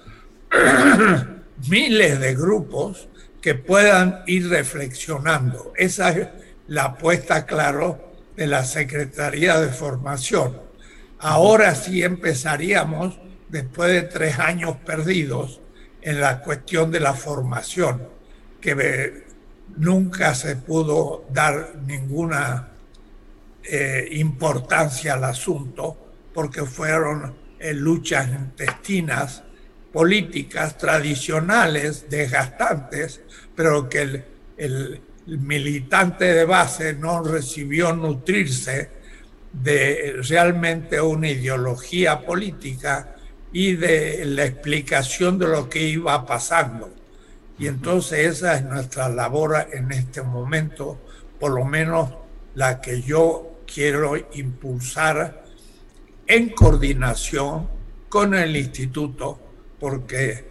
miles 1.69 2.21
de 2.21 2.35
grupos 2.35 3.09
que 3.41 3.55
puedan 3.55 4.23
ir 4.27 4.49
reflexionando. 4.49 5.73
Esa 5.77 6.11
es 6.11 6.29
la 6.67 6.85
apuesta, 6.85 7.47
claro, 7.47 8.13
de 8.37 8.47
la 8.47 8.65
Secretaría 8.65 9.59
de 9.59 9.69
Formación. 9.69 10.68
Ahora 11.21 11.75
sí 11.75 12.03
empezaríamos, 12.03 13.19
después 13.49 13.91
de 13.93 14.03
tres 14.03 14.39
años 14.39 14.77
perdidos, 14.85 15.61
en 16.01 16.21
la 16.21 16.41
cuestión 16.43 16.93
de 16.93 17.01
la 17.01 17.13
formación, 17.13 18.09
que 18.61 19.25
nunca 19.77 20.35
se 20.35 20.57
pudo 20.57 21.27
dar 21.33 21.77
ninguna 21.87 22.69
eh, 23.65 24.09
importancia 24.13 25.15
al 25.15 25.25
asunto, 25.25 25.97
porque 26.33 26.63
fueron 26.65 27.35
eh, 27.59 27.75
luchas 27.75 28.29
intestinas 28.29 29.43
políticas 29.93 30.79
tradicionales, 30.79 32.09
desgastantes, 32.09 33.23
pero 33.57 33.89
que 33.89 34.25
el 34.57 35.01
militante 35.27 36.27
de 36.27 36.45
base 36.45 36.95
no 36.95 37.25
recibió 37.25 37.93
nutrirse 37.93 38.98
de 39.53 40.17
realmente 40.29 41.01
una 41.01 41.29
ideología 41.29 42.25
política 42.25 43.17
y 43.53 43.75
de 43.75 44.25
la 44.25 44.45
explicación 44.45 45.39
de 45.39 45.49
lo 45.49 45.69
que 45.69 45.83
iba 45.83 46.25
pasando. 46.27 46.91
Y 47.59 47.67
entonces 47.67 48.27
esa 48.27 48.57
es 48.57 48.65
nuestra 48.65 49.09
labor 49.09 49.69
en 49.73 49.91
este 49.93 50.23
momento, 50.23 51.01
por 51.41 51.53
lo 51.53 51.65
menos 51.65 52.13
la 52.55 52.81
que 52.81 53.03
yo 53.03 53.63
quiero 53.73 54.17
impulsar 54.35 55.45
en 56.27 56.51
coordinación 56.51 57.69
con 58.09 58.35
el 58.35 58.57
instituto, 58.57 59.41
porque 59.81 60.47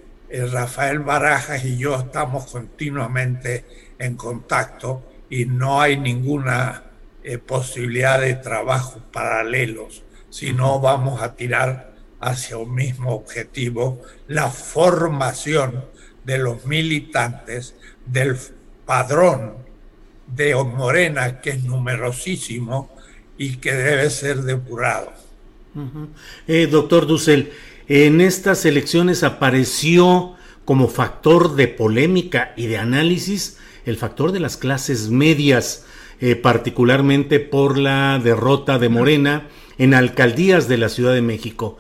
Rafael 0.52 1.00
Barajas 1.00 1.64
y 1.64 1.78
yo 1.78 1.96
estamos 1.96 2.52
continuamente 2.52 3.66
en 3.98 4.16
contacto 4.16 5.04
y 5.30 5.46
no 5.46 5.82
hay 5.82 5.98
ninguna 5.98 6.84
eh, 7.30 7.40
posibilidad 7.40 8.22
de 8.22 8.36
trabajo 8.36 9.02
paralelos, 9.12 10.04
sino 10.30 10.80
vamos 10.80 11.22
a 11.22 11.36
tirar 11.36 11.94
hacia 12.22 12.56
un 12.56 12.74
mismo 12.74 13.14
objetivo, 13.14 14.02
la 14.30 14.50
formación 14.50 15.84
de 16.24 16.38
los 16.38 16.66
militantes 16.66 17.76
del 18.06 18.38
padrón 18.86 19.56
de 20.26 20.56
Morena, 20.56 21.42
que 21.42 21.50
es 21.50 21.66
numerosísimo 21.66 22.90
y 23.38 23.58
que 23.58 23.74
debe 23.74 24.10
ser 24.10 24.44
depurado. 24.44 25.12
Eh, 26.48 26.68
doctor 26.68 27.08
Dussel, 27.08 27.52
en 27.90 28.22
estas 28.22 28.64
elecciones 28.64 29.24
apareció 29.24 30.36
como 30.64 30.88
factor 30.88 31.58
de 31.58 31.68
polémica 31.68 32.54
y 32.56 32.68
de 32.68 32.78
análisis 32.78 33.58
el 33.86 33.98
factor 33.98 34.32
de 34.32 34.40
las 34.40 34.56
clases 34.56 35.10
medias, 35.10 35.86
eh, 36.20 36.36
particularmente 36.36 37.40
por 37.40 37.78
la 37.78 38.20
derrota 38.24 38.80
de 38.80 38.90
Morena 38.90 39.48
en 39.78 39.94
alcaldías 39.94 40.68
de 40.68 40.78
la 40.78 40.90
Ciudad 40.90 41.14
de 41.14 41.22
México. 41.22 41.78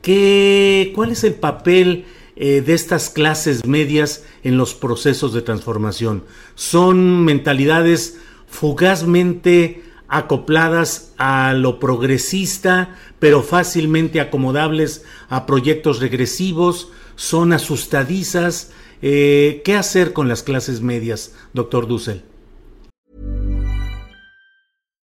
¿Qué, 0.00 0.92
¿Cuál 0.94 1.12
es 1.12 1.24
el 1.24 1.34
papel 1.34 2.06
eh, 2.36 2.62
de 2.62 2.74
estas 2.74 3.10
clases 3.10 3.64
medias 3.66 4.24
en 4.42 4.56
los 4.56 4.74
procesos 4.74 5.32
de 5.32 5.42
transformación? 5.42 6.24
¿Son 6.54 7.24
mentalidades 7.24 8.18
fugazmente 8.46 9.82
acopladas 10.08 11.12
a 11.16 11.54
lo 11.54 11.78
progresista, 11.78 12.96
pero 13.18 13.42
fácilmente 13.42 14.20
acomodables 14.20 15.04
a 15.28 15.46
proyectos 15.46 16.00
regresivos? 16.00 16.90
¿Son 17.16 17.52
asustadizas? 17.52 18.72
Eh, 19.02 19.62
¿Qué 19.64 19.74
hacer 19.74 20.12
con 20.12 20.28
las 20.28 20.42
clases 20.42 20.80
medias, 20.80 21.34
doctor 21.52 21.86
Dussel? 21.86 22.22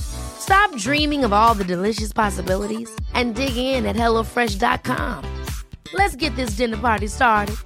Stop 0.00 0.76
dreaming 0.76 1.24
of 1.24 1.32
all 1.32 1.54
the 1.54 1.64
delicious 1.64 2.12
possibilities 2.12 2.90
and 3.14 3.34
dig 3.34 3.56
in 3.56 3.86
at 3.86 3.96
HelloFresh.com. 3.96 5.24
Let's 5.94 6.16
get 6.16 6.36
this 6.36 6.56
dinner 6.56 6.76
party 6.76 7.08
started. 7.08 7.56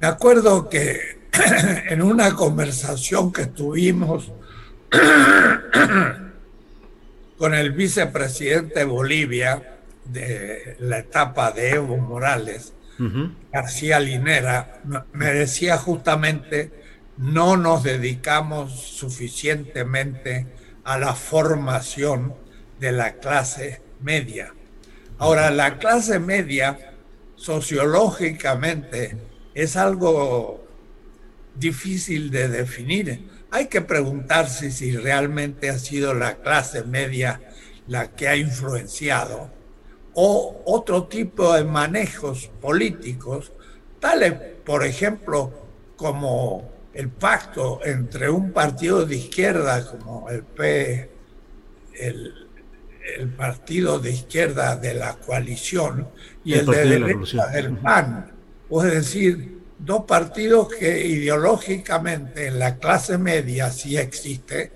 Me 0.00 0.06
acuerdo 0.06 0.68
que 0.68 1.18
en 1.88 2.02
una 2.02 2.34
conversación 2.34 3.32
que 3.32 3.46
tuvimos 3.46 4.30
con 7.38 7.54
el 7.54 7.72
vicepresidente 7.72 8.80
de 8.80 8.84
Bolivia 8.84 9.78
de 10.04 10.76
la 10.78 10.98
etapa 10.98 11.50
de 11.50 11.70
Evo 11.70 11.96
Morales, 11.96 12.74
García 13.52 14.00
Linera, 14.00 14.80
me 15.12 15.26
decía 15.26 15.78
justamente, 15.78 16.72
no 17.16 17.56
nos 17.56 17.82
dedicamos 17.84 18.72
suficientemente 18.72 20.46
a 20.84 20.98
la 20.98 21.14
formación 21.14 22.34
de 22.80 22.92
la 22.92 23.14
clase 23.14 23.80
media. 24.00 24.52
Ahora, 25.18 25.50
la 25.50 25.78
clase 25.78 26.18
media, 26.18 26.94
sociológicamente, 27.36 29.16
es 29.54 29.76
algo 29.76 30.66
difícil 31.54 32.30
de 32.30 32.48
definir. 32.48 33.28
Hay 33.50 33.66
que 33.66 33.80
preguntarse 33.80 34.70
si 34.70 34.96
realmente 34.96 35.70
ha 35.70 35.78
sido 35.78 36.14
la 36.14 36.36
clase 36.36 36.84
media 36.84 37.40
la 37.86 38.12
que 38.12 38.28
ha 38.28 38.36
influenciado 38.36 39.57
o 40.20 40.62
otro 40.64 41.04
tipo 41.04 41.54
de 41.54 41.62
manejos 41.62 42.50
políticos, 42.60 43.52
tales, 44.00 44.32
por 44.64 44.84
ejemplo, 44.84 45.52
como 45.94 46.72
el 46.92 47.08
pacto 47.08 47.78
entre 47.84 48.28
un 48.28 48.50
partido 48.50 49.06
de 49.06 49.14
izquierda 49.14 49.86
como 49.86 50.28
el 50.28 50.42
P, 50.42 51.08
el, 52.00 52.34
partido 53.36 54.00
de 54.00 54.10
izquierda 54.10 54.74
de 54.74 54.94
la 54.94 55.14
coalición 55.14 56.08
y 56.44 56.54
el, 56.54 56.66
de 56.66 56.84
derecha 56.84 57.46
del 57.46 57.76
PAN. 57.76 58.32
Es 58.68 58.82
decir, 58.82 59.60
dos 59.78 60.04
partidos 60.04 60.68
que 60.74 61.06
ideológicamente 61.06 62.48
en 62.48 62.58
la 62.58 62.76
clase 62.78 63.18
media, 63.18 63.70
si 63.70 63.96
existe, 63.96 64.72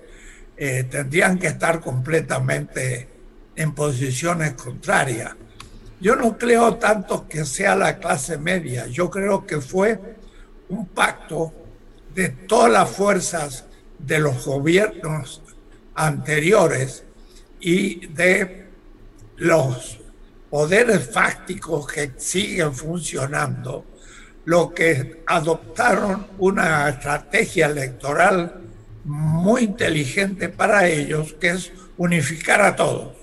eh, 0.55 0.85
tendrían 0.89 1.37
que 1.37 1.47
estar 1.47 1.81
completamente 1.81 3.12
en 3.55 3.73
posiciones 3.73 4.53
contrarias. 4.53 5.35
Yo 5.99 6.15
no 6.15 6.37
creo 6.37 6.75
tanto 6.75 7.27
que 7.27 7.45
sea 7.45 7.75
la 7.75 7.97
clase 7.97 8.37
media, 8.37 8.87
yo 8.87 9.09
creo 9.09 9.45
que 9.45 9.61
fue 9.61 9.99
un 10.69 10.87
pacto 10.87 11.53
de 12.13 12.29
todas 12.29 12.71
las 12.71 12.89
fuerzas 12.89 13.65
de 13.99 14.19
los 14.19 14.45
gobiernos 14.45 15.41
anteriores 15.95 17.03
y 17.59 18.07
de 18.07 18.67
los 19.37 19.99
poderes 20.49 21.09
fácticos 21.09 21.87
que 21.87 22.11
siguen 22.17 22.73
funcionando, 22.73 23.85
lo 24.45 24.73
que 24.73 25.23
adoptaron 25.25 26.27
una 26.37 26.89
estrategia 26.89 27.67
electoral 27.67 28.61
muy 29.05 29.63
inteligente 29.63 30.49
para 30.49 30.87
ellos, 30.87 31.33
que 31.39 31.49
es 31.51 31.71
unificar 31.97 32.61
a 32.61 32.75
todos 32.75 33.22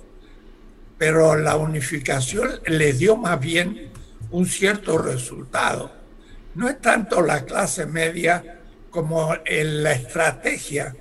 pero 1.01 1.35
la 1.35 1.57
unificación 1.57 2.61
le 2.67 2.93
dio 2.93 3.17
más 3.17 3.41
bien 3.41 3.91
un 4.31 4.45
cierto 4.45 4.99
resultado. 4.99 5.91
No 6.55 6.69
es 6.69 6.79
tanto 6.79 7.23
la 7.23 7.47
clase 7.47 7.87
media 7.87 8.59
como 8.91 9.35
la 9.47 9.93
estrategia 9.93 10.95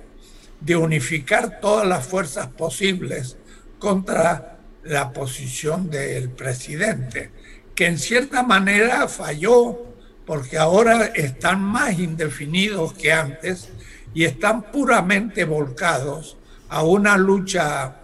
de 0.58 0.74
unificar 0.74 1.60
todas 1.60 1.86
las 1.86 2.06
fuerzas 2.06 2.46
posibles 2.46 3.36
contra 3.78 4.60
la 4.84 5.12
posición 5.12 5.90
del 5.90 6.30
presidente, 6.30 7.30
que 7.74 7.84
en 7.84 7.98
cierta 7.98 8.42
manera 8.42 9.06
falló 9.06 9.84
porque 10.24 10.56
ahora 10.56 11.12
están 11.14 11.62
más 11.62 11.98
indefinidos 11.98 12.94
que 12.94 13.12
antes 13.12 13.68
y 14.14 14.24
están 14.24 14.72
puramente 14.72 15.44
volcados 15.44 16.38
a 16.70 16.84
una 16.84 17.18
lucha 17.18 17.99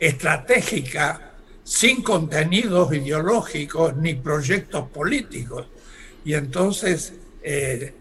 estratégica 0.00 1.34
sin 1.62 2.02
contenidos 2.02 2.92
ideológicos 2.92 3.94
ni 3.96 4.14
proyectos 4.14 4.88
políticos. 4.88 5.66
Y 6.24 6.34
entonces 6.34 7.12
eh, 7.42 7.94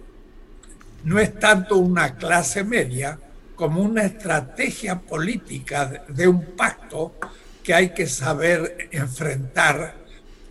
no 1.03 1.19
es 1.19 1.37
tanto 1.37 1.77
una 1.77 2.15
clase 2.15 2.63
media 2.63 3.19
como 3.55 3.81
una 3.81 4.03
estrategia 4.03 4.99
política 4.99 6.05
de 6.07 6.27
un 6.27 6.55
pacto 6.55 7.15
que 7.61 7.73
hay 7.73 7.89
que 7.89 8.07
saber 8.07 8.89
enfrentar 8.91 9.95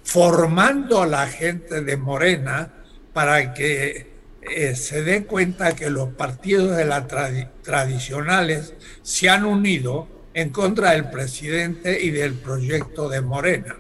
formando 0.05 1.03
a 1.03 1.07
la 1.07 1.27
gente 1.27 1.81
de 1.81 1.97
Morena 1.97 2.71
para 3.13 3.53
que 3.53 4.13
eh, 4.43 4.77
se 4.77 5.03
dé 5.03 5.25
cuenta 5.25 5.75
que 5.75 5.91
los 5.91 6.11
partidos 6.11 6.77
de 6.77 6.85
la 6.85 7.07
tradicionales 7.63 8.75
se 9.03 9.29
han 9.29 9.45
unido 9.45 10.18
en 10.39 10.51
contra 10.51 10.93
del 10.93 11.11
presidente 11.11 12.01
y 12.01 12.11
del 12.11 12.35
proyecto 12.35 13.09
de 13.09 13.21
Morena. 13.21 13.77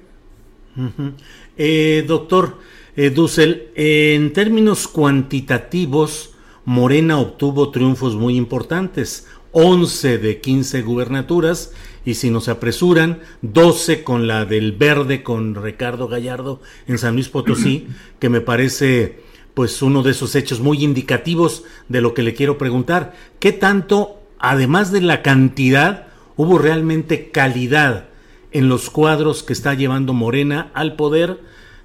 Eh, 1.56 2.04
doctor 2.06 2.58
eh, 2.96 3.10
Dussel, 3.10 3.68
en 3.76 4.32
términos 4.32 4.88
cuantitativos, 4.88 6.34
Morena 6.64 7.18
obtuvo 7.18 7.70
triunfos 7.70 8.16
muy 8.16 8.36
importantes, 8.36 9.28
11 9.52 10.18
de 10.18 10.40
15 10.40 10.82
gubernaturas 10.82 11.72
y 12.04 12.14
si 12.14 12.28
nos 12.28 12.48
apresuran, 12.48 13.20
12 13.42 14.02
con 14.02 14.26
la 14.26 14.44
del 14.44 14.72
verde 14.72 15.22
con 15.22 15.54
Ricardo 15.54 16.08
Gallardo 16.08 16.60
en 16.88 16.98
San 16.98 17.14
Luis 17.14 17.28
Potosí, 17.28 17.86
que 18.18 18.28
me 18.30 18.40
parece 18.40 19.20
pues 19.54 19.80
uno 19.80 20.02
de 20.02 20.10
esos 20.10 20.34
hechos 20.34 20.58
muy 20.58 20.82
indicativos 20.82 21.62
de 21.88 22.00
lo 22.00 22.14
que 22.14 22.22
le 22.22 22.34
quiero 22.34 22.58
preguntar. 22.58 23.14
¿Qué 23.38 23.52
tanto, 23.52 24.20
además 24.40 24.90
de 24.90 25.02
la 25.02 25.22
cantidad, 25.22 26.07
hubo 26.38 26.56
realmente 26.56 27.30
calidad 27.30 28.08
en 28.52 28.70
los 28.70 28.88
cuadros 28.88 29.42
que 29.42 29.52
está 29.52 29.74
llevando 29.74 30.14
Morena 30.14 30.70
al 30.72 30.96
poder, 30.96 31.40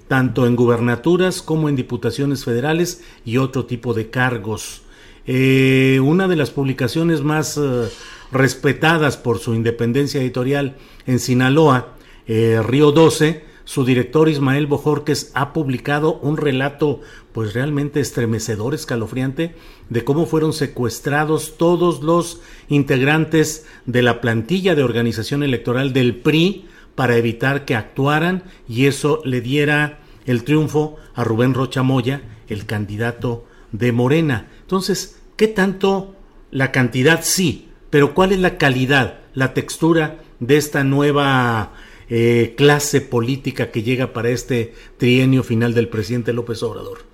tanto 0.08 0.46
en 0.46 0.56
gubernaturas 0.56 1.42
como 1.42 1.68
en 1.68 1.76
diputaciones 1.76 2.44
federales 2.44 3.02
y 3.26 3.36
otro 3.36 3.66
tipo 3.66 3.92
de 3.92 4.08
cargos. 4.08 4.80
eh, 5.26 6.00
una 6.02 6.28
de 6.28 6.36
las 6.36 6.50
publicaciones 6.50 7.22
más 7.22 7.56
eh, 7.56 7.88
respetadas 8.30 9.16
por 9.16 9.38
su 9.38 9.54
independencia 9.54 10.20
editorial 10.20 10.76
en 11.06 11.18
Sinaloa, 11.18 11.94
eh, 12.26 12.60
Río 12.62 12.92
12, 12.92 13.44
su 13.64 13.84
director 13.84 14.28
Ismael 14.28 14.66
Bojorques 14.66 15.30
ha 15.34 15.52
publicado 15.52 16.18
un 16.20 16.36
relato 16.36 17.00
pues 17.32 17.54
realmente 17.54 18.00
estremecedor, 18.00 18.74
escalofriante, 18.74 19.54
de 19.88 20.04
cómo 20.04 20.26
fueron 20.26 20.52
secuestrados 20.52 21.56
todos 21.56 22.02
los 22.02 22.40
integrantes 22.68 23.66
de 23.86 24.02
la 24.02 24.20
plantilla 24.20 24.74
de 24.74 24.84
organización 24.84 25.42
electoral 25.42 25.92
del 25.92 26.16
PRI 26.16 26.66
para 26.94 27.16
evitar 27.16 27.64
que 27.64 27.74
actuaran 27.74 28.44
y 28.68 28.86
eso 28.86 29.20
le 29.24 29.40
diera 29.40 30.00
el 30.26 30.44
triunfo 30.44 30.96
a 31.14 31.24
Rubén 31.24 31.54
Rocha 31.54 31.82
Moya, 31.82 32.22
el 32.48 32.66
candidato 32.66 33.46
de 33.72 33.92
Morena. 33.92 34.48
Entonces, 34.60 35.20
¿qué 35.36 35.48
tanto 35.48 36.14
la 36.50 36.70
cantidad 36.70 37.20
sí, 37.22 37.68
pero 37.90 38.14
cuál 38.14 38.32
es 38.32 38.38
la 38.38 38.58
calidad, 38.58 39.20
la 39.34 39.54
textura 39.54 40.18
de 40.38 40.56
esta 40.56 40.84
nueva 40.84 41.72
eh, 42.08 42.54
clase 42.56 43.00
política 43.00 43.70
que 43.70 43.82
llega 43.82 44.12
para 44.12 44.30
este 44.30 44.74
trienio 44.98 45.42
final 45.42 45.74
del 45.74 45.88
presidente 45.88 46.32
López 46.32 46.62
Obrador? 46.62 47.04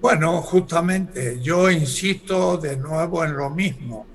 Bueno, 0.00 0.40
justamente 0.40 1.40
yo 1.42 1.70
insisto 1.70 2.56
de 2.56 2.76
nuevo 2.76 3.24
en 3.24 3.36
lo 3.36 3.50
mismo. 3.50 4.06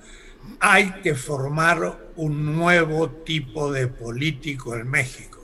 Hay 0.59 0.91
que 1.03 1.13
formar 1.13 2.11
un 2.15 2.55
nuevo 2.55 3.09
tipo 3.09 3.71
de 3.71 3.87
político 3.87 4.75
en 4.75 4.89
México. 4.89 5.41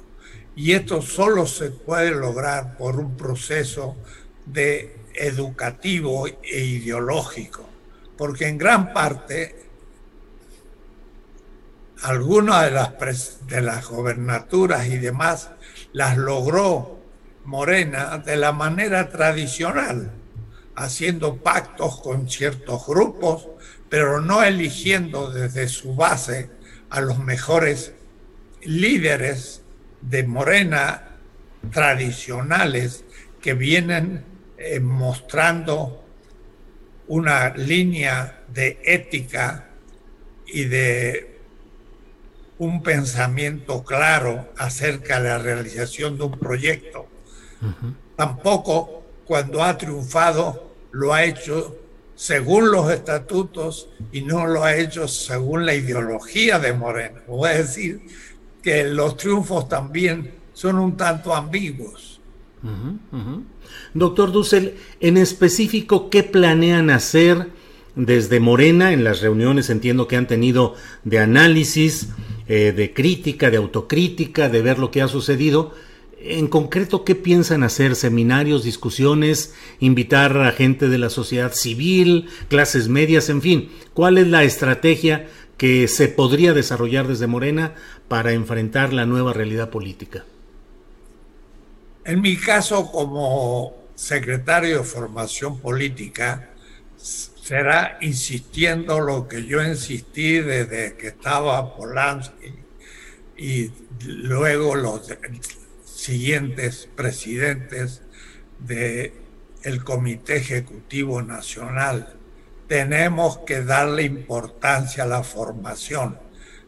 Y 0.56 0.72
esto 0.72 1.02
solo 1.02 1.46
se 1.46 1.72
puede 1.72 2.12
lograr 2.12 2.76
por 2.78 3.00
un 3.00 3.16
proceso 3.16 3.98
de 4.46 4.96
educativo 5.14 6.28
e 6.28 6.60
ideológico, 6.60 7.68
porque 8.18 8.48
en 8.48 8.58
gran 8.58 8.94
parte 8.94 9.71
algunas 12.02 12.66
de 12.66 12.72
las, 12.72 13.48
de 13.48 13.62
las 13.62 13.88
gobernaturas 13.88 14.88
y 14.88 14.98
demás 14.98 15.52
las 15.94 16.18
logró 16.18 17.00
Morena 17.44 18.20
de 18.20 18.36
la 18.36 18.52
manera 18.52 19.10
tradicional, 19.10 20.12
haciendo 20.76 21.38
pactos 21.38 22.00
con 22.02 22.30
ciertos 22.30 22.86
grupos, 22.86 23.48
pero 23.90 24.22
no 24.22 24.44
eligiendo 24.44 25.32
desde 25.32 25.68
su 25.68 25.96
base 25.96 26.50
a 26.90 27.02
los 27.02 27.20
mejores 27.20 27.94
líderes 28.64 29.64
de 30.02 30.24
Morena 30.24 31.18
tradicionales 31.72 33.06
que 33.42 33.54
vienen 33.54 34.24
eh, 34.58 34.80
mostrando 34.80 36.04
una 37.08 37.50
línea 37.56 38.44
de 38.48 38.80
ética 38.84 39.70
y 40.46 40.66
de 40.66 41.31
un 42.62 42.84
pensamiento 42.84 43.84
claro 43.84 44.48
acerca 44.56 45.20
de 45.20 45.30
la 45.30 45.40
realización 45.40 46.16
de 46.16 46.26
un 46.26 46.38
proyecto. 46.38 47.08
Tampoco 48.16 49.04
cuando 49.26 49.64
ha 49.64 49.76
triunfado 49.80 50.72
lo 50.92 51.12
ha 51.12 51.24
hecho 51.24 51.76
según 52.14 52.70
los 52.70 52.92
estatutos 52.92 53.90
y 54.12 54.22
no 54.22 54.46
lo 54.46 54.64
ha 54.64 54.76
hecho 54.76 55.08
según 55.08 55.66
la 55.66 55.74
ideología 55.74 56.60
de 56.60 56.74
Moreno. 56.74 57.22
Voy 57.28 57.50
a 57.50 57.58
decir 57.58 58.02
que 58.62 58.84
los 58.84 59.18
triunfos 59.18 59.68
también 59.68 60.32
son 60.54 60.78
un 60.78 60.96
tanto 60.96 61.34
ambiguos. 61.34 62.22
Doctor 63.96 64.32
Dussel, 64.32 64.76
en 65.00 65.18
específico, 65.18 66.12
¿qué 66.12 66.22
planean 66.22 66.92
hacer 66.92 67.48
desde 67.96 68.40
Morena 68.40 68.94
en 68.94 69.04
las 69.04 69.22
reuniones? 69.22 69.72
Entiendo 69.72 70.08
que 70.08 70.16
han 70.16 70.28
tenido 70.28 70.76
de 71.04 71.18
análisis, 71.18 72.10
eh, 72.54 72.74
de 72.74 72.94
crítica, 72.94 73.50
de 73.50 73.56
autocrítica, 73.56 74.50
de 74.50 74.62
ver 74.62 74.78
lo 74.78 74.92
que 74.92 75.02
ha 75.02 75.08
sucedido. 75.08 75.74
En 76.20 76.50
concreto, 76.50 77.06
¿qué 77.06 77.16
piensan 77.16 77.64
hacer? 77.64 77.96
¿Seminarios, 77.96 78.66
discusiones, 78.66 79.54
invitar 79.80 80.36
a 80.36 80.52
gente 80.52 80.90
de 80.90 80.98
la 80.98 81.10
sociedad 81.10 81.54
civil, 81.54 82.28
clases 82.50 82.90
medias, 82.90 83.30
en 83.30 83.42
fin? 83.42 83.72
¿Cuál 83.94 84.18
es 84.18 84.28
la 84.28 84.44
estrategia 84.44 85.30
que 85.56 85.88
se 85.88 86.10
podría 86.10 86.52
desarrollar 86.52 87.08
desde 87.08 87.26
Morena 87.26 87.74
para 88.10 88.34
enfrentar 88.34 88.92
la 88.92 89.06
nueva 89.06 89.32
realidad 89.32 89.70
política? 89.70 90.26
En 92.04 92.20
mi 92.20 92.36
caso, 92.36 92.92
como 92.92 93.78
secretario 93.96 94.80
de 94.80 94.84
Formación 94.84 95.58
Política, 95.62 96.51
será 97.02 97.98
insistiendo 98.02 99.00
lo 99.00 99.28
que 99.28 99.46
yo 99.46 99.64
insistí 99.64 100.40
desde 100.40 100.96
que 100.96 101.08
estaba 101.08 101.76
Polanski 101.76 102.54
y 103.38 103.72
luego 104.06 104.76
los 104.76 105.12
siguientes 105.84 106.88
presidentes 106.96 108.04
del 108.60 109.14
el 109.64 109.84
Comité 109.84 110.38
Ejecutivo 110.38 111.22
Nacional. 111.22 112.16
Tenemos 112.68 113.40
que 113.40 113.64
darle 113.64 114.04
importancia 114.04 115.04
a 115.04 115.08
la 115.08 115.24
formación, 115.24 116.20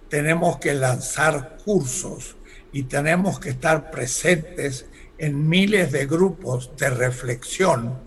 tenemos 0.09 0.57
que 0.57 0.73
lanzar 0.73 1.57
cursos 1.63 2.35
y 2.71 2.83
tenemos 2.83 3.39
que 3.39 3.49
estar 3.49 3.89
presentes 3.89 4.87
en 5.17 5.47
miles 5.47 5.91
de 5.91 6.05
grupos 6.07 6.75
de 6.77 6.89
reflexión 6.89 7.99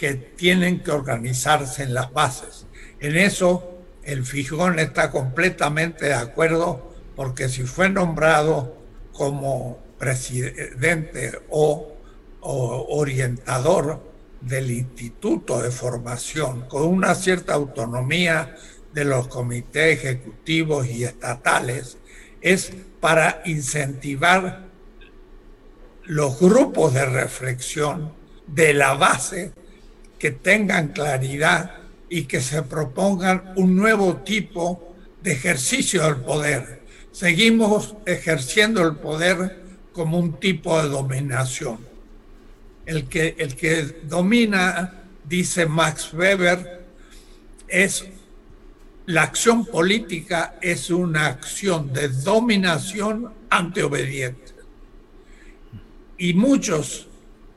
que 0.00 0.14
tienen 0.14 0.82
que 0.82 0.92
organizarse 0.92 1.82
en 1.82 1.92
las 1.92 2.10
bases. 2.10 2.64
En 3.00 3.18
eso 3.18 3.82
el 4.02 4.24
Fijón 4.24 4.78
está 4.78 5.10
completamente 5.10 6.06
de 6.06 6.14
acuerdo 6.14 6.94
porque 7.14 7.50
si 7.50 7.64
fue 7.64 7.90
nombrado 7.90 8.78
como 9.12 9.78
presidente 9.98 11.38
o, 11.50 11.98
orientador 12.40 14.02
del 14.40 14.70
Instituto 14.70 15.60
de 15.60 15.70
Formación 15.70 16.62
con 16.62 16.84
una 16.84 17.14
cierta 17.14 17.52
autonomía 17.52 18.56
de 18.94 19.04
los 19.04 19.28
comités 19.28 19.98
ejecutivos 19.98 20.86
y 20.86 21.04
estatales, 21.04 21.98
es 22.40 22.72
para 23.00 23.42
incentivar 23.44 24.64
los 26.04 26.40
grupos 26.40 26.94
de 26.94 27.04
reflexión 27.04 28.14
de 28.46 28.72
la 28.72 28.94
base 28.94 29.59
que 30.20 30.30
tengan 30.30 30.88
claridad 30.88 31.72
y 32.10 32.24
que 32.24 32.42
se 32.42 32.62
propongan 32.62 33.54
un 33.56 33.74
nuevo 33.74 34.18
tipo 34.18 34.94
de 35.22 35.32
ejercicio 35.32 36.04
del 36.04 36.16
poder. 36.16 36.82
Seguimos 37.10 37.96
ejerciendo 38.04 38.86
el 38.86 38.96
poder 38.96 39.62
como 39.92 40.18
un 40.18 40.38
tipo 40.38 40.80
de 40.80 40.88
dominación. 40.90 41.78
El 42.84 43.08
que, 43.08 43.34
el 43.38 43.56
que 43.56 44.02
domina, 44.04 45.04
dice 45.24 45.64
Max 45.64 46.12
Weber, 46.12 46.84
es 47.66 48.04
la 49.06 49.22
acción 49.22 49.64
política 49.64 50.56
es 50.60 50.90
una 50.90 51.26
acción 51.26 51.92
de 51.92 52.08
dominación 52.08 53.32
ante 53.48 53.82
obediente. 53.82 54.52
Y 56.18 56.34
muchos 56.34 57.08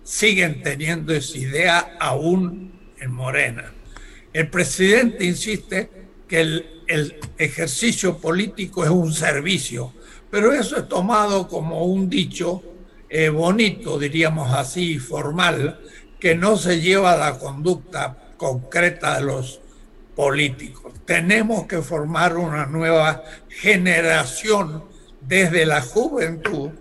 siguen 0.04 0.62
teniendo 0.62 1.14
esa 1.14 1.38
idea 1.38 1.98
aún 2.00 2.74
en 3.00 3.12
Morena. 3.12 3.72
El 4.34 4.50
presidente 4.50 5.26
insiste 5.26 5.90
que 6.28 6.42
el, 6.42 6.70
ejercicio 7.38 8.18
político 8.18 8.84
es 8.84 8.90
un 8.90 9.14
servicio, 9.14 9.94
pero 10.30 10.54
eso 10.54 10.78
es 10.78 10.88
tomado 10.88 11.48
como 11.48 11.86
un 11.86 12.10
dicho 12.10 12.62
eh, 13.10 13.30
bonito, 13.30 13.98
diríamos 13.98 14.54
así, 14.54 15.00
formal, 15.00 15.80
que 16.20 16.36
no 16.36 16.58
se 16.58 16.82
lleva 16.82 17.14
a 17.14 17.18
la 17.18 17.40
conducta 17.40 18.34
concreta 18.38 19.16
de 19.16 19.24
los 19.24 19.62
políticos. 20.16 20.94
Tenemos 21.06 21.66
que 21.66 21.82
formar 21.82 22.38
una 22.38 22.66
nueva 22.66 23.24
generación 23.50 24.84
desde 25.22 25.66
la 25.66 25.82
juventud 25.82 26.72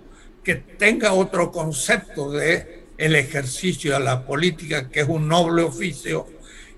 que 0.43 0.57
tenga 0.57 1.13
otro 1.13 1.53
concepto 1.53 2.33
de 2.33 2.82
el 3.03 3.17
ejercicio 3.17 3.95
de 3.95 4.01
la 4.01 4.25
política, 4.25 4.89
que 4.89 5.01
es 5.01 5.09
un 5.09 5.27
noble 5.27 5.63
oficio, 5.63 6.29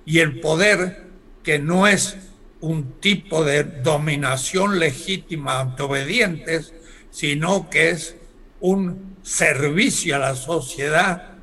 y 0.06 0.20
el 0.20 0.40
poder, 0.40 1.04
que 1.42 1.58
no 1.58 1.86
es 1.86 2.16
un 2.60 2.98
tipo 2.98 3.44
de 3.44 3.62
dominación 3.62 4.78
legítima 4.78 5.60
ante 5.60 5.82
obedientes, 5.82 6.72
sino 7.10 7.68
que 7.68 7.90
es 7.90 8.16
un 8.60 9.16
servicio 9.22 10.16
a 10.16 10.18
la 10.18 10.34
sociedad 10.34 11.34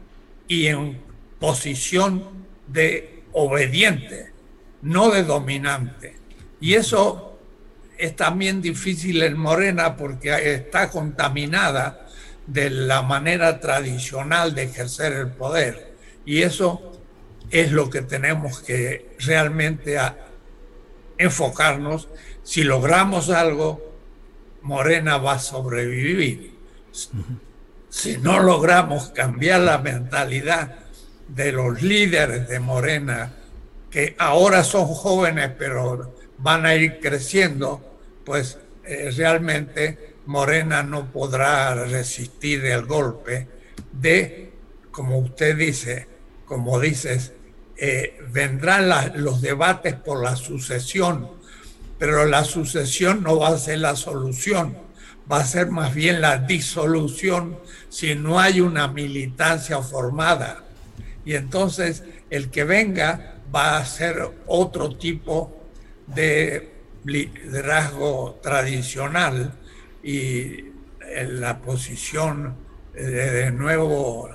y 0.48 0.66
en 0.66 1.00
posición 1.40 2.24
de 2.66 3.22
obediente, 3.34 4.32
no 4.82 5.12
de 5.12 5.24
dominante. 5.24 6.16
Y 6.60 6.74
eso 6.74 7.38
es 8.00 8.16
también 8.16 8.64
difícil 8.64 9.22
en 9.22 9.38
Morena 9.38 9.96
porque 9.96 10.56
está 10.56 10.90
contaminada 10.90 12.08
de 12.48 12.70
la 12.70 13.02
manera 13.02 13.60
tradicional 13.60 14.56
de 14.56 14.64
ejercer 14.64 15.14
el 15.14 15.28
poder. 15.28 15.96
Y 16.26 16.42
eso 16.42 17.00
es 17.50 17.72
lo 17.72 17.90
que 17.90 18.02
tenemos 18.02 18.62
que 18.62 19.16
realmente 19.20 19.98
enfocarnos. 21.18 22.08
Si 22.44 22.64
logramos 22.64 23.30
algo, 23.30 23.92
Morena 24.62 25.18
va 25.18 25.34
a 25.34 25.40
sobrevivir. 25.40 26.56
Si 27.90 28.18
no 28.18 28.40
logramos 28.40 29.10
cambiar 29.10 29.62
la 29.62 29.78
mentalidad 29.78 30.80
de 31.28 31.52
los 31.52 31.82
líderes 31.82 32.48
de 32.48 32.60
Morena, 32.60 33.34
que 33.90 34.16
ahora 34.18 34.64
son 34.64 34.86
jóvenes 34.88 35.52
pero 35.58 36.16
van 36.38 36.66
a 36.66 36.76
ir 36.76 37.00
creciendo, 37.00 38.00
pues 38.26 38.58
eh, 38.86 39.12
realmente 39.16 40.11
Morena 40.32 40.82
no 40.82 41.12
podrá 41.12 41.76
resistir 41.76 42.64
el 42.64 42.86
golpe 42.86 43.50
de, 43.92 44.54
como 44.90 45.20
usted 45.20 45.58
dice, 45.58 46.08
como 46.46 46.80
dices, 46.80 47.34
eh, 47.76 48.18
vendrán 48.30 48.90
los 49.22 49.42
debates 49.42 49.94
por 49.96 50.24
la 50.24 50.38
sucesión, 50.38 51.30
pero 52.00 52.26
la 52.28 52.46
sucesión 52.46 53.24
no 53.24 53.40
va 53.40 53.50
a 53.50 53.58
ser 53.58 53.80
la 53.80 53.98
solución, 53.98 54.78
va 55.30 55.40
a 55.40 55.46
ser 55.46 55.70
más 55.70 55.94
bien 55.94 56.22
la 56.22 56.38
disolución 56.38 57.60
si 57.90 58.16
no 58.16 58.40
hay 58.40 58.62
una 58.62 58.88
militancia 58.88 59.82
formada. 59.82 60.64
Y 61.26 61.36
entonces 61.36 62.04
el 62.30 62.50
que 62.50 62.64
venga 62.64 63.36
va 63.54 63.78
a 63.78 63.86
ser 63.86 64.32
otro 64.48 64.96
tipo 64.96 65.68
de 66.08 66.72
liderazgo 67.04 68.40
tradicional 68.42 69.58
y 70.04 70.66
la 71.28 71.60
posición 71.60 72.56
de 72.94 73.52
nuevo 73.52 74.30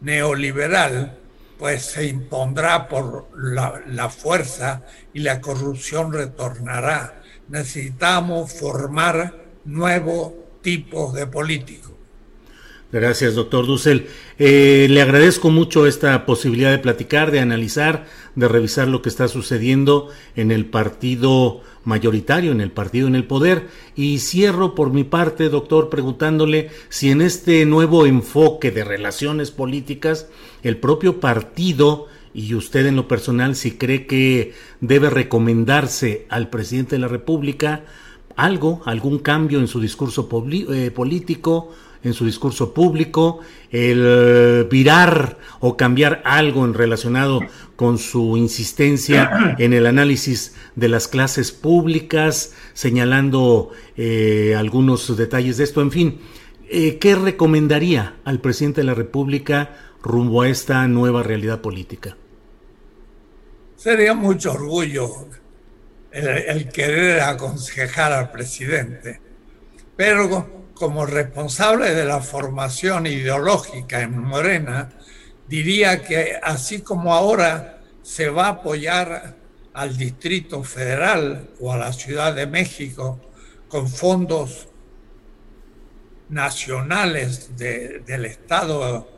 neoliberal 0.00 1.18
pues 1.58 1.86
se 1.86 2.06
impondrá 2.06 2.88
por 2.88 3.28
la, 3.36 3.82
la, 3.86 4.10
fuerza 4.10 4.82
y 5.14 5.20
la 5.20 5.40
corrupción 5.40 6.12
retornará. 6.12 7.22
Necesitamos 7.48 8.52
formar 8.52 9.34
nuevos 9.64 10.32
tipos 10.60 11.14
de 11.14 11.26
políticos. 11.26 11.92
Gracias, 12.92 13.34
doctor 13.34 13.66
Dussel. 13.66 14.06
Eh, 14.38 14.86
le 14.88 15.02
agradezco 15.02 15.50
mucho 15.50 15.86
esta 15.86 16.24
posibilidad 16.24 16.70
de 16.70 16.78
platicar, 16.78 17.30
de 17.30 17.40
analizar, 17.40 18.06
de 18.36 18.48
revisar 18.48 18.86
lo 18.86 19.02
que 19.02 19.08
está 19.08 19.28
sucediendo 19.28 20.10
en 20.36 20.50
el 20.52 20.66
partido 20.66 21.62
mayoritario, 21.86 22.52
en 22.52 22.60
el 22.60 22.70
partido 22.70 23.08
en 23.08 23.14
el 23.14 23.24
poder. 23.24 23.68
Y 23.94 24.18
cierro 24.18 24.74
por 24.74 24.92
mi 24.92 25.04
parte, 25.04 25.48
doctor, 25.48 25.88
preguntándole 25.88 26.68
si 26.90 27.10
en 27.10 27.22
este 27.22 27.64
nuevo 27.64 28.04
enfoque 28.04 28.70
de 28.70 28.84
relaciones 28.84 29.50
políticas, 29.50 30.28
el 30.62 30.76
propio 30.76 31.20
partido 31.20 32.08
y 32.34 32.54
usted 32.54 32.84
en 32.84 32.96
lo 32.96 33.08
personal, 33.08 33.56
si 33.56 33.72
cree 33.72 34.06
que 34.06 34.52
debe 34.82 35.08
recomendarse 35.08 36.26
al 36.28 36.50
presidente 36.50 36.96
de 36.96 37.00
la 37.00 37.08
República 37.08 37.84
algo, 38.36 38.82
algún 38.84 39.18
cambio 39.18 39.58
en 39.58 39.66
su 39.66 39.80
discurso 39.80 40.28
eh, 40.50 40.90
político, 40.90 41.72
en 42.02 42.12
su 42.12 42.24
discurso 42.24 42.72
público, 42.72 43.40
el 43.70 44.66
virar 44.70 45.38
o 45.60 45.76
cambiar 45.76 46.22
algo 46.24 46.64
en 46.64 46.74
relacionado 46.74 47.40
con 47.74 47.98
su 47.98 48.36
insistencia 48.36 49.56
en 49.58 49.72
el 49.72 49.86
análisis 49.86 50.54
de 50.76 50.88
las 50.88 51.08
clases 51.08 51.50
públicas, 51.50 52.54
señalando 52.74 53.70
eh, 53.96 54.54
algunos 54.56 55.16
detalles 55.16 55.56
de 55.56 55.64
esto, 55.64 55.80
en 55.80 55.90
fin, 55.90 56.18
eh, 56.68 56.98
¿qué 56.98 57.14
recomendaría 57.14 58.16
al 58.24 58.40
presidente 58.40 58.82
de 58.82 58.86
la 58.86 58.94
República 58.94 59.76
rumbo 60.02 60.42
a 60.42 60.48
esta 60.48 60.86
nueva 60.88 61.22
realidad 61.22 61.60
política? 61.60 62.16
Sería 63.76 64.14
mucho 64.14 64.52
orgullo 64.52 65.26
el 66.16 66.68
querer 66.68 67.20
aconsejar 67.20 68.12
al 68.12 68.30
presidente, 68.30 69.20
pero 69.96 70.64
como 70.74 71.06
responsable 71.06 71.94
de 71.94 72.04
la 72.04 72.20
formación 72.20 73.06
ideológica 73.06 74.00
en 74.00 74.18
Morena, 74.18 74.90
diría 75.48 76.02
que 76.02 76.38
así 76.42 76.80
como 76.80 77.14
ahora 77.14 77.80
se 78.02 78.30
va 78.30 78.46
a 78.46 78.50
apoyar 78.50 79.36
al 79.74 79.96
Distrito 79.96 80.62
Federal 80.62 81.50
o 81.60 81.72
a 81.72 81.76
la 81.76 81.92
Ciudad 81.92 82.34
de 82.34 82.46
México 82.46 83.20
con 83.68 83.88
fondos 83.88 84.68
nacionales 86.28 87.56
del 87.56 88.24
Estado 88.24 89.08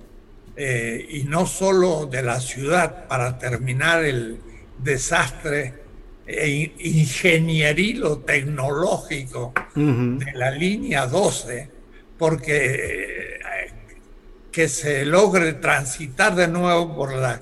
eh, 0.56 1.06
y 1.10 1.22
no 1.24 1.46
solo 1.46 2.06
de 2.06 2.22
la 2.22 2.40
ciudad 2.40 3.06
para 3.06 3.38
terminar 3.38 4.04
el 4.04 4.40
desastre 4.78 5.87
e 6.30 6.74
ingenierilo 6.80 8.18
tecnológico 8.18 9.54
de 9.74 10.32
la 10.34 10.50
línea 10.50 11.06
12, 11.06 11.70
porque 12.18 12.74
eh, 12.74 13.72
que 14.52 14.68
se 14.68 15.06
logre 15.06 15.54
transitar 15.54 16.34
de 16.34 16.48
nuevo 16.48 16.94
por 16.94 17.14
la, 17.14 17.40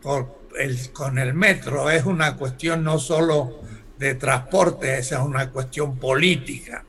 por 0.00 0.42
el, 0.56 0.92
con 0.92 1.18
el 1.18 1.34
metro 1.34 1.90
es 1.90 2.04
una 2.04 2.36
cuestión 2.36 2.84
no 2.84 3.00
solo 3.00 3.60
de 3.98 4.14
transporte, 4.14 4.98
es 4.98 5.10
una 5.12 5.50
cuestión 5.50 5.98
política. 5.98 6.84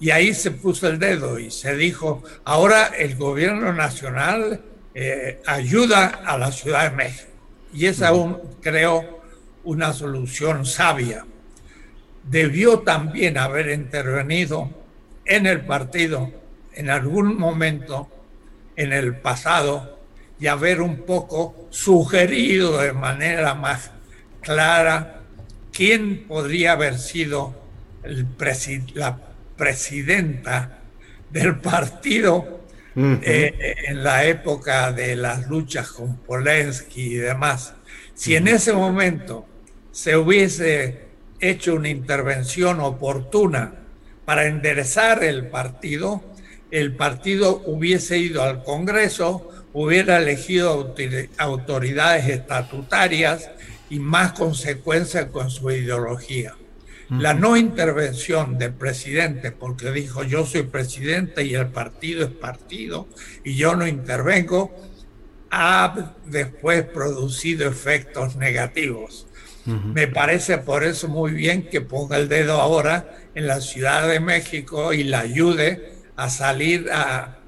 Y 0.00 0.10
ahí 0.10 0.34
se 0.34 0.50
puso 0.50 0.88
el 0.88 0.98
dedo 0.98 1.38
y 1.38 1.52
se 1.52 1.76
dijo, 1.76 2.24
ahora 2.44 2.86
el 2.98 3.14
gobierno 3.14 3.72
nacional 3.72 4.60
eh, 4.94 5.40
ayuda 5.46 6.22
a 6.24 6.36
la 6.36 6.50
Ciudad 6.50 6.90
de 6.90 6.96
México. 6.96 7.30
Y 7.72 7.86
es 7.86 8.02
aún, 8.02 8.38
creo, 8.60 9.21
una 9.64 9.92
solución 9.92 10.64
sabia. 10.66 11.24
Debió 12.24 12.80
también 12.80 13.38
haber 13.38 13.70
intervenido 13.70 14.70
en 15.24 15.46
el 15.46 15.62
partido 15.62 16.30
en 16.74 16.90
algún 16.90 17.36
momento 17.36 18.08
en 18.76 18.92
el 18.92 19.16
pasado 19.16 19.98
y 20.40 20.46
haber 20.46 20.80
un 20.80 21.02
poco 21.02 21.66
sugerido 21.70 22.78
de 22.78 22.92
manera 22.92 23.54
más 23.54 23.90
clara 24.40 25.20
quién 25.72 26.26
podría 26.26 26.72
haber 26.72 26.98
sido 26.98 27.54
el 28.02 28.26
la 28.94 29.18
presidenta 29.56 30.78
del 31.30 31.58
partido 31.60 32.62
eh, 32.96 33.74
en 33.86 34.02
la 34.02 34.24
época 34.24 34.92
de 34.92 35.16
las 35.16 35.48
luchas 35.48 35.88
con 35.92 36.16
Polensky 36.18 37.14
y 37.14 37.14
demás. 37.14 37.74
Si 38.14 38.34
en 38.36 38.48
ese 38.48 38.72
momento 38.72 39.46
se 39.92 40.16
hubiese 40.16 41.02
hecho 41.38 41.74
una 41.74 41.90
intervención 41.90 42.80
oportuna 42.80 43.74
para 44.24 44.46
enderezar 44.46 45.22
el 45.22 45.48
partido, 45.48 46.22
el 46.70 46.96
partido 46.96 47.62
hubiese 47.66 48.18
ido 48.18 48.42
al 48.42 48.64
Congreso, 48.64 49.48
hubiera 49.74 50.18
elegido 50.18 50.94
autoridades 51.38 52.28
estatutarias 52.28 53.50
y 53.90 53.98
más 53.98 54.32
consecuencias 54.32 55.26
con 55.26 55.50
su 55.50 55.70
ideología. 55.70 56.54
La 57.10 57.34
no 57.34 57.58
intervención 57.58 58.56
del 58.56 58.72
presidente, 58.72 59.52
porque 59.52 59.92
dijo 59.92 60.24
yo 60.24 60.46
soy 60.46 60.62
presidente 60.62 61.44
y 61.44 61.54
el 61.54 61.66
partido 61.66 62.24
es 62.24 62.30
partido 62.30 63.06
y 63.44 63.56
yo 63.56 63.76
no 63.76 63.86
intervengo, 63.86 64.74
ha 65.50 66.14
después 66.24 66.84
producido 66.84 67.68
efectos 67.68 68.36
negativos. 68.36 69.26
Me 69.66 70.08
parece 70.08 70.58
por 70.58 70.82
eso 70.82 71.08
muy 71.08 71.32
bien 71.32 71.68
que 71.68 71.80
ponga 71.80 72.16
el 72.16 72.28
dedo 72.28 72.60
ahora 72.60 73.16
en 73.34 73.46
la 73.46 73.60
Ciudad 73.60 74.08
de 74.08 74.18
México 74.18 74.92
y 74.92 75.04
la 75.04 75.20
ayude 75.20 75.92
a 76.16 76.28
salir 76.30 76.90
a, 76.92 77.38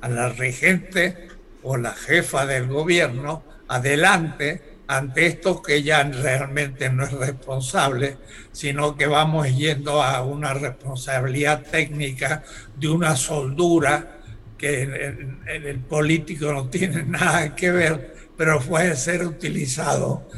a 0.00 0.08
la 0.08 0.28
regente 0.28 1.28
o 1.62 1.76
la 1.76 1.92
jefa 1.92 2.46
del 2.46 2.68
gobierno 2.68 3.42
adelante 3.68 4.70
ante 4.90 5.26
esto 5.26 5.62
que 5.62 5.84
ya 5.84 6.02
realmente 6.02 6.90
no 6.90 7.04
es 7.04 7.12
responsable, 7.12 8.16
sino 8.50 8.96
que 8.96 9.06
vamos 9.06 9.46
yendo 9.56 10.02
a 10.02 10.22
una 10.22 10.52
responsabilidad 10.52 11.62
técnica 11.62 12.42
de 12.76 12.88
una 12.88 13.14
soldura 13.14 14.18
que 14.58 14.82
en, 14.82 15.42
el 15.46 15.78
político 15.78 16.52
no 16.52 16.68
tiene 16.68 17.02
nada 17.06 17.54
que 17.54 17.70
ver, 17.70 18.16
pero 18.36 18.58
puede 18.60 18.96
ser 18.96 19.24
utilizado 19.24 20.28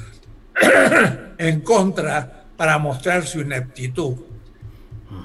en 1.39 1.61
contra 1.61 2.47
para 2.57 2.79
mostrar 2.79 3.27
su 3.27 3.41
ineptitud. 3.41 4.15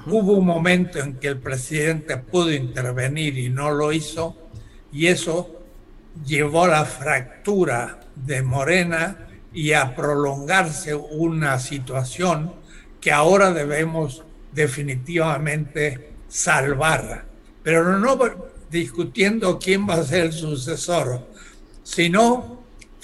Hubo 0.06 0.32
un 0.32 0.46
momento 0.46 0.98
en 0.98 1.14
que 1.14 1.28
el 1.28 1.38
presidente 1.38 2.16
pudo 2.16 2.52
intervenir 2.52 3.38
y 3.38 3.48
no 3.48 3.70
lo 3.70 3.92
hizo, 3.92 4.36
y 4.92 5.06
eso 5.06 5.62
llevó 6.24 6.64
a 6.64 6.68
la 6.68 6.84
fractura 6.84 8.00
de 8.14 8.42
Morena 8.42 9.28
y 9.52 9.72
a 9.72 9.94
prolongarse 9.94 10.94
una 10.94 11.58
situación 11.58 12.52
que 13.00 13.12
ahora 13.12 13.52
debemos 13.52 14.24
definitivamente 14.52 16.12
salvar. 16.28 17.24
Pero 17.62 17.98
no 17.98 18.18
discutiendo 18.70 19.58
quién 19.58 19.88
va 19.88 19.94
a 19.94 20.04
ser 20.04 20.26
el 20.26 20.32
sucesor, 20.32 21.26
sino 21.82 22.57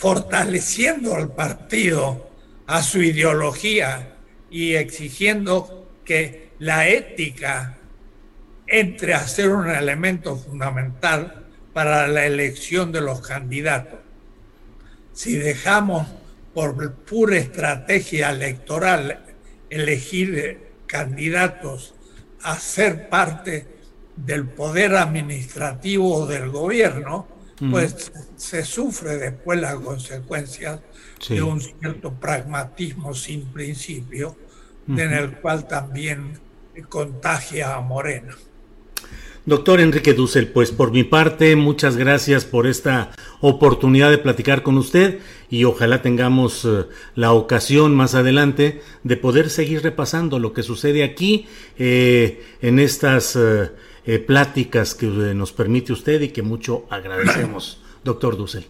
fortaleciendo 0.05 1.15
al 1.15 1.33
partido, 1.33 2.29
a 2.67 2.83
su 2.83 3.01
ideología 3.01 4.17
y 4.51 4.75
exigiendo 4.75 5.89
que 6.05 6.51
la 6.59 6.87
ética 6.87 7.79
entre 8.67 9.15
a 9.15 9.27
ser 9.27 9.49
un 9.49 9.71
elemento 9.71 10.37
fundamental 10.37 11.47
para 11.73 12.07
la 12.07 12.27
elección 12.27 12.93
de 12.93 13.01
los 13.01 13.27
candidatos. 13.27 14.01
Si 15.15 15.37
dejamos 15.37 16.07
por 16.53 16.97
pura 16.97 17.39
estrategia 17.39 18.29
electoral 18.29 19.25
elegir 19.71 20.69
candidatos 20.87 21.95
a 22.43 22.59
ser 22.59 23.09
parte 23.09 23.67
del 24.17 24.49
poder 24.49 24.97
administrativo 24.97 26.27
del 26.27 26.51
gobierno, 26.51 27.34
pues 27.71 28.13
se 28.37 28.65
sufre 28.65 29.17
después 29.17 29.61
las 29.61 29.77
consecuencias 29.77 30.81
de 31.29 31.43
un 31.43 31.61
cierto 31.61 32.13
pragmatismo 32.13 33.15
sin 33.15 33.47
principio, 33.47 34.37
en 34.89 35.13
el 35.13 35.33
cual 35.37 35.67
también 35.67 36.39
contagia 36.89 37.75
a 37.75 37.81
Morena. 37.81 38.35
Doctor 39.47 39.81
Enrique 39.81 40.15
Dussel, 40.15 40.49
pues 40.49 40.73
por 40.73 40.91
mi 40.91 41.05
parte, 41.05 41.55
muchas 41.55 41.99
gracias 41.99 42.47
por 42.47 42.67
esta 42.67 43.11
oportunidad 43.43 44.11
de 44.11 44.17
platicar 44.17 44.63
con 44.63 44.79
usted 44.79 45.19
y 45.51 45.65
ojalá 45.65 46.01
tengamos 46.01 46.65
eh, 46.65 46.87
la 47.15 47.35
ocasión 47.35 47.95
más 47.95 48.15
adelante 48.15 48.81
de 49.03 49.17
poder 49.19 49.51
seguir 49.51 49.83
repasando 49.83 50.39
lo 50.39 50.55
que 50.55 50.63
sucede 50.63 51.05
aquí 51.05 51.47
eh, 51.79 52.43
en 52.63 52.79
estas 52.79 53.37
eh, 53.37 53.71
pláticas 54.27 54.95
que 54.95 55.07
nos 55.07 55.53
permite 55.53 55.93
usted 55.93 56.21
y 56.21 56.29
que 56.29 56.43
mucho 56.43 56.87
agradecemos, 56.91 57.81
doctor 58.05 58.37
Dussel. 58.37 58.67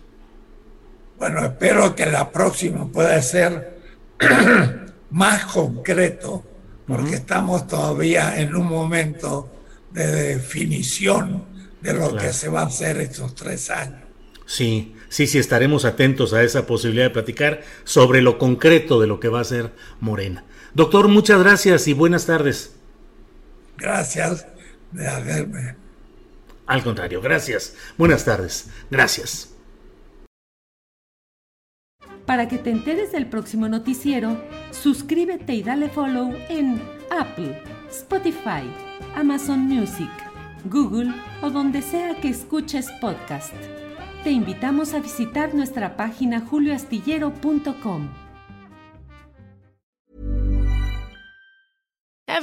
Bueno, 1.18 1.44
espero 1.44 1.94
que 1.94 2.06
la 2.06 2.30
próxima 2.30 2.86
pueda 2.86 3.20
ser 3.20 3.78
más 5.10 5.44
concreto, 5.46 6.44
porque 6.86 7.16
estamos 7.16 7.66
todavía 7.66 8.40
en 8.40 8.54
un 8.54 8.66
momento 8.66 9.50
de 9.90 10.06
definición 10.06 11.44
de 11.80 11.94
lo 11.94 12.16
que 12.16 12.32
se 12.32 12.48
va 12.48 12.62
a 12.62 12.66
hacer 12.66 12.98
estos 12.98 13.34
tres 13.34 13.70
años. 13.70 14.02
Sí, 14.46 14.94
sí, 15.08 15.26
sí, 15.26 15.38
estaremos 15.38 15.84
atentos 15.84 16.32
a 16.32 16.42
esa 16.42 16.66
posibilidad 16.66 17.06
de 17.06 17.10
platicar 17.10 17.62
sobre 17.84 18.22
lo 18.22 18.38
concreto 18.38 19.00
de 19.00 19.06
lo 19.06 19.18
que 19.18 19.28
va 19.28 19.38
a 19.38 19.42
hacer 19.42 19.72
Morena. 20.00 20.44
Doctor, 20.74 21.08
muchas 21.08 21.40
gracias 21.40 21.88
y 21.88 21.92
buenas 21.92 22.26
tardes. 22.26 22.74
Gracias 23.78 24.46
de 24.94 25.08
haberme. 25.08 25.76
Al 26.66 26.82
contrario, 26.82 27.20
gracias. 27.20 27.76
Buenas 27.98 28.24
tardes. 28.24 28.70
Gracias. 28.90 29.50
Para 32.24 32.48
que 32.48 32.56
te 32.56 32.70
enteres 32.70 33.12
del 33.12 33.26
próximo 33.26 33.68
noticiero, 33.68 34.42
suscríbete 34.70 35.54
y 35.54 35.62
dale 35.62 35.90
follow 35.90 36.34
en 36.48 36.80
Apple, 37.10 37.62
Spotify, 37.90 38.64
Amazon 39.14 39.60
Music, 39.60 40.10
Google 40.64 41.12
o 41.42 41.50
donde 41.50 41.82
sea 41.82 42.18
que 42.20 42.30
escuches 42.30 42.90
podcast. 43.00 43.52
Te 44.22 44.30
invitamos 44.30 44.94
a 44.94 45.00
visitar 45.00 45.54
nuestra 45.54 45.96
página 45.96 46.40
julioastillero.com. 46.40 48.23